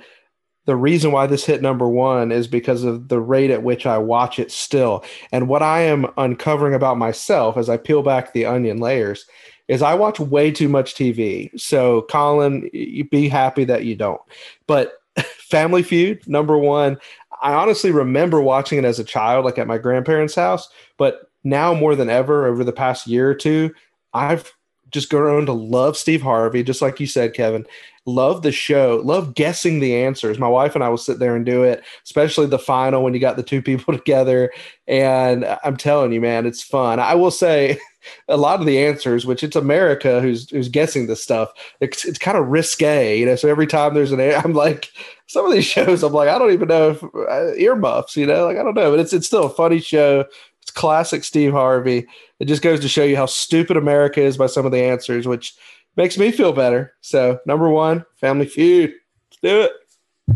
[0.64, 3.98] the reason why this hit number one is because of the rate at which I
[3.98, 8.46] watch it still, and what I am uncovering about myself as I peel back the
[8.46, 9.26] onion layers
[9.68, 11.50] is I watch way too much TV.
[11.58, 14.20] So, Colin, you be happy that you don't.
[14.66, 14.94] But
[15.24, 16.98] Family Feud, number one,
[17.42, 20.68] I honestly remember watching it as a child, like at my grandparents' house.
[20.96, 23.74] But now more than ever, over the past year or two,
[24.14, 24.52] I've
[24.90, 27.66] just grown to love Steve Harvey, just like you said, Kevin.
[28.04, 30.38] Love the show, love guessing the answers.
[30.38, 33.20] My wife and I will sit there and do it, especially the final when you
[33.20, 34.52] got the two people together.
[34.86, 37.00] And uh, I'm telling you, man, it's fun.
[37.00, 37.78] I will say
[38.28, 41.52] a lot of the answers, which it's America who's who's guessing this stuff.
[41.80, 43.36] It's, it's kind of risque, you know.
[43.36, 44.90] So every time there's an, I'm like,
[45.26, 48.46] some of these shows, I'm like, I don't even know if uh, earmuffs, you know,
[48.46, 50.24] like I don't know, but it's it's still a funny show.
[50.60, 52.06] It's classic Steve Harvey.
[52.38, 55.26] It just goes to show you how stupid America is by some of the answers,
[55.26, 55.54] which
[55.96, 56.92] makes me feel better.
[57.00, 58.90] So number one, Family Feud.
[59.30, 59.72] Let's do it.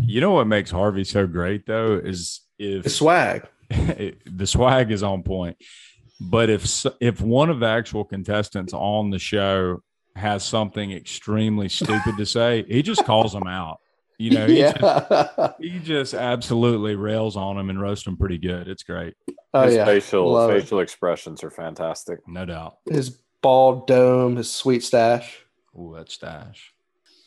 [0.01, 3.47] You know what makes Harvey so great though is if the swag.
[3.69, 5.57] the swag is on point
[6.19, 9.81] but if if one of the actual contestants on the show
[10.15, 13.79] has something extremely stupid to say, he just calls them out.
[14.19, 14.73] You know, he, yeah.
[14.73, 18.67] just, he just absolutely rails on him and roasts him pretty good.
[18.67, 19.13] It's great,
[19.53, 19.85] oh his yeah.
[19.85, 20.71] facial Love it.
[20.71, 22.19] expressions are fantastic.
[22.27, 22.77] no doubt.
[22.89, 23.11] His
[23.41, 25.45] bald dome, his sweet stash.
[25.77, 26.73] Ooh, that stash.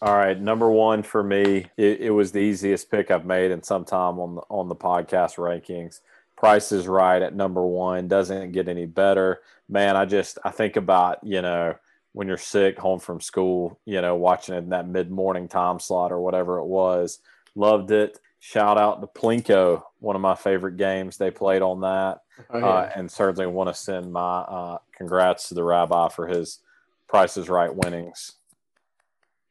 [0.02, 3.62] All right, number one for me, it, it was the easiest pick I've made in
[3.62, 6.00] some time on the on the podcast rankings.
[6.40, 8.08] Price is right at number one.
[8.08, 9.94] Doesn't get any better, man.
[9.94, 11.74] I just I think about you know
[12.12, 15.78] when you're sick, home from school, you know, watching it in that mid morning time
[15.78, 17.18] slot or whatever it was.
[17.54, 18.18] Loved it.
[18.38, 22.22] Shout out to Plinko, one of my favorite games they played on that.
[22.48, 26.60] Oh, uh, and certainly want to send my uh, congrats to the rabbi for his
[27.06, 28.32] Price is Right winnings.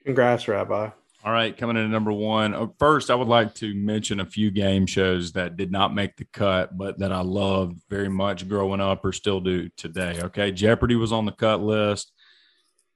[0.03, 0.89] Congrats, Rabbi.
[1.23, 2.53] All right, coming in at number one.
[2.53, 6.15] Uh, First, I would like to mention a few game shows that did not make
[6.15, 10.19] the cut, but that I loved very much growing up or still do today.
[10.23, 12.13] Okay, Jeopardy was on the cut list.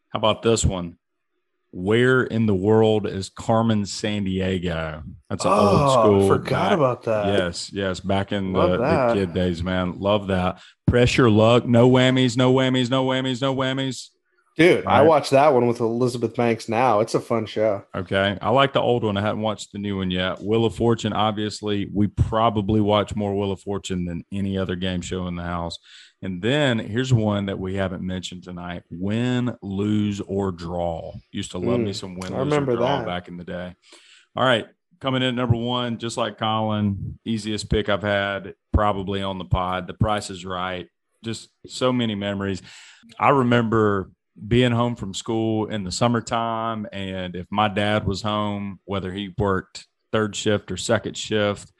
[0.09, 0.97] How about this one?
[1.71, 5.03] Where in the world is Carmen Sandiego?
[5.29, 6.23] That's an old school.
[6.23, 7.25] Oh, Forgot back- about that.
[7.27, 7.99] Yes, yes.
[7.99, 9.99] Back in the, the kid days, man.
[9.99, 10.61] Love that.
[10.87, 11.65] Press Your Luck.
[11.65, 14.09] No whammies, no whammies, no whammies, no whammies.
[14.55, 15.07] Dude, I Right.
[15.07, 16.99] watched that one with Elizabeth Banks now.
[16.99, 17.83] It's a fun show.
[17.95, 18.37] Okay.
[18.39, 19.17] I like the old one.
[19.17, 20.43] I haven't watched the new one yet.
[20.43, 25.01] Wheel of Fortune, obviously, we probably watch more Wheel of Fortune than any other game
[25.01, 25.79] show in the house.
[26.21, 31.13] And then here's one that we haven't mentioned tonight win, lose, or draw.
[31.31, 33.05] Used to love me Mm, some win, I lose, or draw that.
[33.07, 33.73] back in the day.
[34.35, 34.67] All right.
[35.01, 39.43] Coming in at number one, just like Colin, easiest pick I've had probably on the
[39.45, 39.87] pod.
[39.87, 40.87] The price is right.
[41.25, 42.61] Just so many memories.
[43.19, 44.11] I remember
[44.47, 49.33] being home from school in the summertime and if my dad was home whether he
[49.37, 51.71] worked third shift or second shift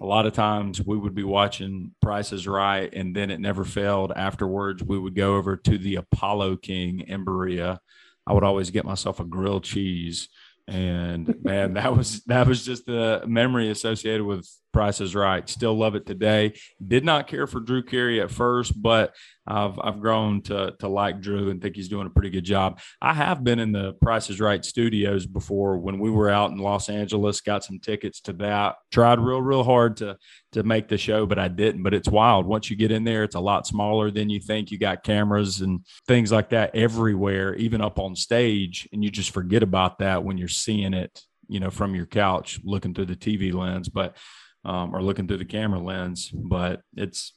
[0.00, 4.12] a lot of times we would be watching prices right and then it never failed.
[4.14, 7.80] Afterwards we would go over to the apollo king in berea.
[8.26, 10.28] I would always get myself a grilled cheese
[10.66, 15.94] and man that was that was just the memory associated with prices right still love
[15.94, 16.52] it today
[16.86, 19.14] did not care for drew carey at first but
[19.46, 22.80] I've I've grown to to like Drew and think he's doing a pretty good job.
[23.00, 26.58] I have been in the Price is Right studios before when we were out in
[26.58, 27.40] Los Angeles.
[27.40, 28.76] Got some tickets to that.
[28.90, 30.16] Tried real real hard to
[30.52, 31.82] to make the show, but I didn't.
[31.82, 32.46] But it's wild.
[32.46, 34.70] Once you get in there, it's a lot smaller than you think.
[34.70, 39.30] You got cameras and things like that everywhere, even up on stage, and you just
[39.30, 43.16] forget about that when you're seeing it, you know, from your couch, looking through the
[43.16, 44.16] TV lens, but
[44.64, 46.30] um, or looking through the camera lens.
[46.32, 47.32] But it's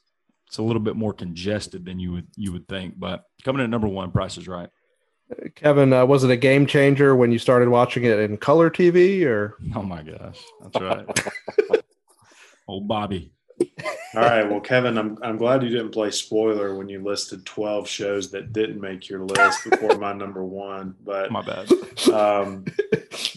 [0.48, 2.98] it's a little bit more congested than you would you would think.
[2.98, 4.70] But coming in at number one, Price is Right.
[5.56, 9.26] Kevin, uh, was it a game changer when you started watching it in color TV
[9.26, 9.56] or?
[9.76, 11.82] Oh my gosh, that's right.
[12.68, 13.34] Old Bobby.
[13.60, 14.50] All right.
[14.50, 18.54] Well, Kevin, I'm, I'm glad you didn't play spoiler when you listed 12 shows that
[18.54, 20.96] didn't make your list before my number one.
[21.04, 21.72] But My bad.
[22.12, 22.66] um,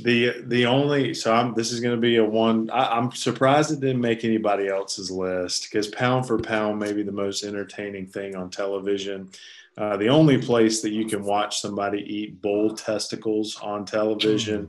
[0.02, 2.70] the the only so I'm this is going to be a one.
[2.70, 7.12] I, I'm surprised it didn't make anybody else's list because pound for pound, maybe the
[7.12, 9.30] most entertaining thing on television.
[9.76, 14.68] Uh, the only place that you can watch somebody eat bull testicles on television.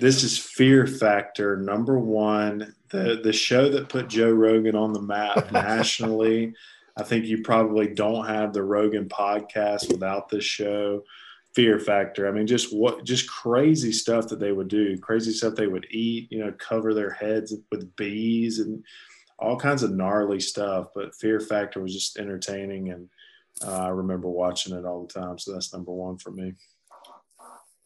[0.00, 5.00] This is Fear Factor number one, the the show that put Joe Rogan on the
[5.00, 6.52] map nationally.
[6.96, 11.04] I think you probably don't have the Rogan podcast without this show.
[11.54, 12.26] Fear Factor.
[12.26, 15.86] I mean, just what, just crazy stuff that they would do, crazy stuff they would
[15.90, 16.26] eat.
[16.30, 18.82] You know, cover their heads with bees and
[19.38, 20.88] all kinds of gnarly stuff.
[20.92, 23.08] But Fear Factor was just entertaining, and
[23.64, 25.38] uh, I remember watching it all the time.
[25.38, 26.54] So that's number one for me.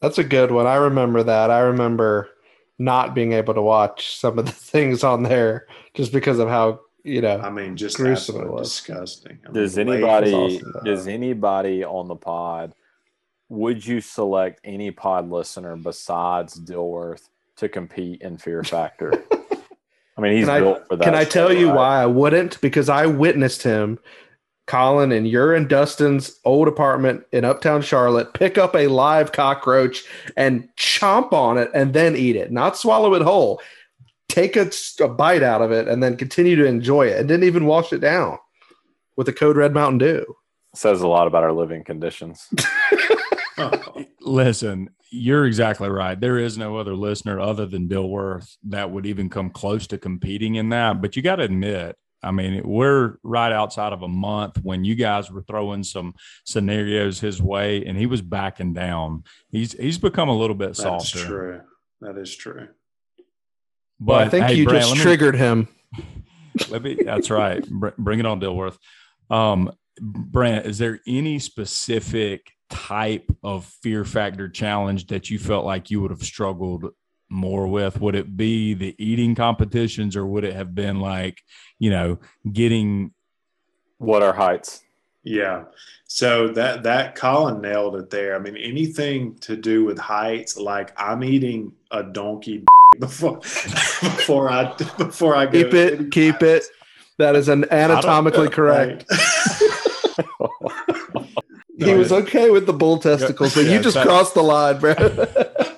[0.01, 0.65] That's a good one.
[0.67, 1.51] I remember that.
[1.51, 2.29] I remember
[2.77, 6.79] not being able to watch some of the things on there just because of how,
[7.03, 8.69] you know, I mean, just Gruesome it absolutely was.
[8.69, 9.39] disgusting.
[9.43, 12.73] I mean, Does the anybody was uh, does anybody on the pod
[13.51, 19.11] would you select any pod listener besides Dilworth to compete in Fear Factor?
[20.17, 21.03] I mean, he's Can I- built for that.
[21.03, 21.75] Can I show, tell you right?
[21.75, 22.61] why I wouldn't?
[22.61, 23.97] Because I witnessed him,
[24.69, 30.03] Colin, in your and Dustin's old apartment in Uptown Charlotte, pick up a live cockroach
[30.37, 33.61] and chomp on it and then eat it, not swallow it whole.
[34.27, 34.69] Take a,
[35.01, 37.91] a bite out of it and then continue to enjoy it, and didn't even wash
[37.91, 38.37] it down
[39.17, 40.35] with a Code Red Mountain Dew.
[40.75, 42.47] Says a lot about our living conditions.
[43.57, 46.19] Oh, Listen, you're exactly right.
[46.19, 50.55] There is no other listener other than Dilworth that would even come close to competing
[50.55, 51.01] in that.
[51.01, 54.95] But you got to admit, I mean, we're right outside of a month when you
[54.95, 56.15] guys were throwing some
[56.45, 59.23] scenarios his way, and he was backing down.
[59.49, 61.25] He's he's become a little bit that's softer.
[61.25, 61.61] true.
[62.01, 62.67] That is true.
[63.99, 65.67] But Well, I think hey, you Brant, just let me- triggered him.
[66.69, 67.65] Let me, that's right.
[67.69, 68.77] Br- Bring it on, Dilworth.
[69.29, 75.89] Um, Brant, is there any specific type of fear factor challenge that you felt like
[75.89, 76.85] you would have struggled
[77.29, 77.99] more with?
[78.01, 81.41] Would it be the eating competitions or would it have been like,
[81.77, 82.19] you know,
[82.51, 83.11] getting
[83.97, 84.83] What are heights?
[85.23, 85.65] Yeah.
[86.07, 88.35] So that that Colin nailed it there.
[88.35, 92.63] I mean, anything to do with heights, like I'm eating a donkey
[92.99, 96.65] before before I before I go Keep it, keep it.
[97.17, 99.05] That is an anatomically correct.
[101.77, 104.79] He was okay with the bull testicles, but Yeah, you just that- crossed the line,
[104.79, 104.93] bro.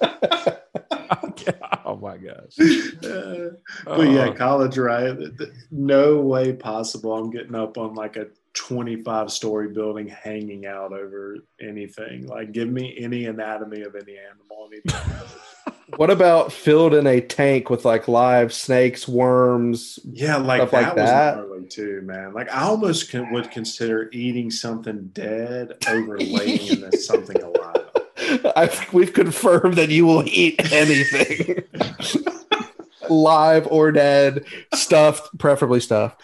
[2.02, 2.60] my gosh.
[2.60, 3.52] Uh,
[3.86, 4.34] but yeah, Oh.
[4.34, 7.14] college, th- No way possible.
[7.14, 12.28] I'm getting up on like a 25 story building hanging out over anything.
[12.28, 14.70] Like, give me any anatomy of any animal.
[15.98, 20.00] what about filled in a tank with like live snakes, worms?
[20.06, 21.38] yeah, like like that, that.
[21.38, 22.34] was gnarly too, man.
[22.34, 27.81] Like, I almost can, would consider eating something dead over laying in something alive.
[28.56, 31.64] I think we've confirmed that you will eat anything.
[33.10, 36.22] live or dead, stuffed, preferably stuffed.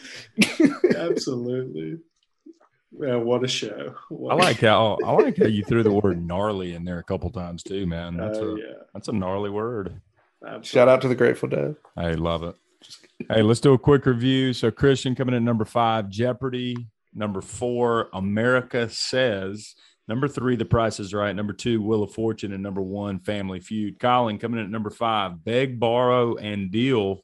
[0.95, 1.97] Absolutely.
[2.99, 3.93] Yeah, what a show.
[4.11, 7.29] I like how I like how you threw the word gnarly in there a couple
[7.29, 8.19] times too, man.
[8.19, 8.73] Oh, that's Oh, a yeah.
[8.93, 10.01] that's a gnarly word.
[10.41, 10.67] Absolutely.
[10.67, 11.75] Shout out to the Grateful Dead.
[11.95, 12.55] I love it.
[13.29, 14.53] Hey, let's do a quick review.
[14.53, 16.75] So Christian coming in at number five, Jeopardy.
[17.13, 19.73] Number four, America Says.
[20.07, 21.35] Number three, The Price is Right.
[21.35, 22.53] Number two, Wheel of Fortune.
[22.53, 23.99] And number one, Family Feud.
[23.99, 27.23] Colin coming in at number five, Beg, Borrow, and Deal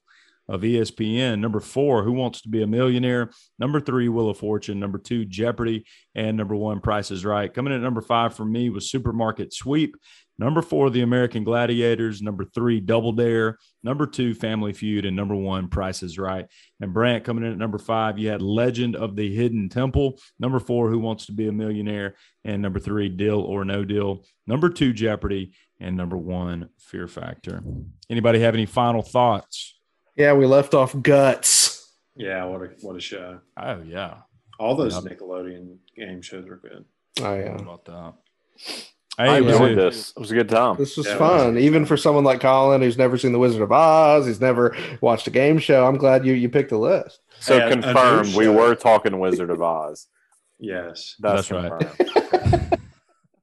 [0.49, 1.39] of ESPN.
[1.39, 3.31] Number four, Who Wants to Be a Millionaire?
[3.57, 4.79] Number three, Wheel of Fortune.
[4.79, 5.85] Number two, Jeopardy.
[6.13, 7.53] And number one, Price is Right.
[7.53, 9.95] Coming in at number five for me was Supermarket Sweep.
[10.39, 12.21] Number four, The American Gladiators.
[12.21, 13.57] Number three, Double Dare.
[13.83, 15.05] Number two, Family Feud.
[15.05, 16.47] And number one, Price is Right.
[16.81, 20.19] And Brant coming in at number five, you had Legend of the Hidden Temple.
[20.39, 22.15] Number four, Who Wants to Be a Millionaire?
[22.43, 24.25] And number three, Deal or No Deal.
[24.47, 25.53] Number two, Jeopardy.
[25.79, 27.61] And number one, Fear Factor.
[28.09, 29.77] Anybody have any final thoughts?
[30.15, 31.93] Yeah, we left off guts.
[32.15, 33.39] Yeah, what a what a show.
[33.57, 34.17] Oh, yeah.
[34.59, 35.17] All those Yep.
[35.19, 36.85] Nickelodeon game shows are good.
[37.19, 37.55] Oh How yeah.
[37.55, 38.13] about that?
[39.17, 40.11] I Hey, it enjoyed a- this.
[40.15, 40.75] It was a good time.
[40.77, 43.61] This was Yeah, it fun, even for someone like Colin who's never seen The Wizard
[43.61, 44.25] of Oz.
[44.25, 45.85] He's never watched a game show.
[45.85, 47.19] I'm glad you you picked the list.
[47.39, 48.53] So Hey, a- a new confirmed, we show.
[48.53, 50.07] were talking Wizard of Oz.
[50.59, 51.15] Yes.
[51.19, 51.51] That's, That's
[52.31, 52.79] right.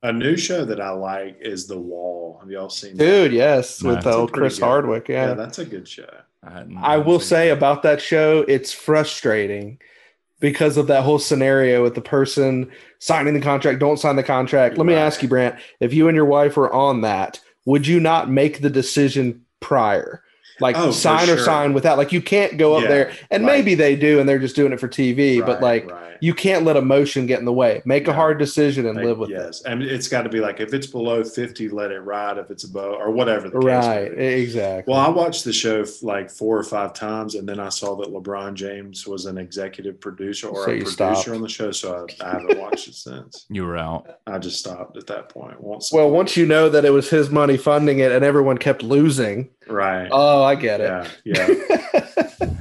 [0.02, 2.38] A new show that I like is The Wall.
[2.40, 3.04] Have y'all seen that?
[3.04, 3.96] Dude, yes, Nice.
[3.96, 4.64] with the uh, old Chris good.
[4.64, 5.08] Hardwick.
[5.08, 5.34] Yeah, Yeah.
[5.34, 6.08] that's a good show.
[6.42, 9.78] I, I will say seen- about that show, it's frustrating
[10.40, 14.76] because of that whole scenario with the person signing the contract, don't sign the contract.
[14.76, 18.00] Let me ask you, Brant, if you and your wife were on that, would you
[18.00, 20.22] not make the decision prior?
[20.60, 21.38] Like Oh, for sign or sure.
[21.38, 23.52] sign without, like you can't go up Yeah, there, and right.
[23.58, 26.16] maybe they do, and they're just doing it for TV, but like right.
[26.20, 27.80] you can't let emotion get in the way.
[27.84, 29.34] Make a hard decision and Like, live with it.
[29.38, 29.62] yes.
[29.66, 32.38] I mean, it's got to be like if it's below 50, let it ride.
[32.38, 33.62] If it's above or whatever the it.
[33.62, 34.24] case may Right, be.
[34.24, 34.92] exactly.
[34.92, 38.08] Well, I watched the show like four or five times, and then I saw that
[38.12, 41.28] LeBron James was an executive producer or So a you producer stopped.
[41.28, 43.46] on the show, so I, I haven't watched it since.
[43.50, 44.18] You were out.
[44.26, 45.60] I just stopped at that point.
[45.60, 48.82] Once, well, once you know that it was his money funding it, and everyone kept
[48.82, 49.48] losing.
[49.68, 50.08] right?
[50.10, 51.20] Oh, I get it.
[51.24, 52.48] yeah, yeah.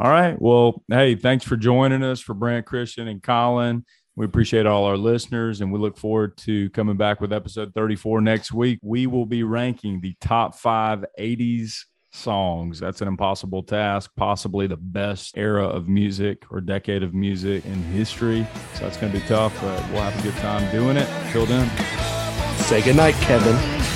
[0.00, 0.36] All right.
[0.38, 3.86] Well, hey, thanks for joining us for Brant Christian and Colin.
[4.16, 8.20] We appreciate all our listeners and we look forward to coming back with episode 34
[8.20, 8.80] next week.
[8.82, 12.78] We will be ranking the top five 80s songs.
[12.78, 17.82] That's an impossible task, possibly the best era of music or decade of music in
[17.84, 18.46] history.
[18.74, 21.08] So it's going to be tough, but we'll have a good time doing it.
[21.32, 21.68] Till then.
[22.58, 23.93] Say goodnight, Kevin.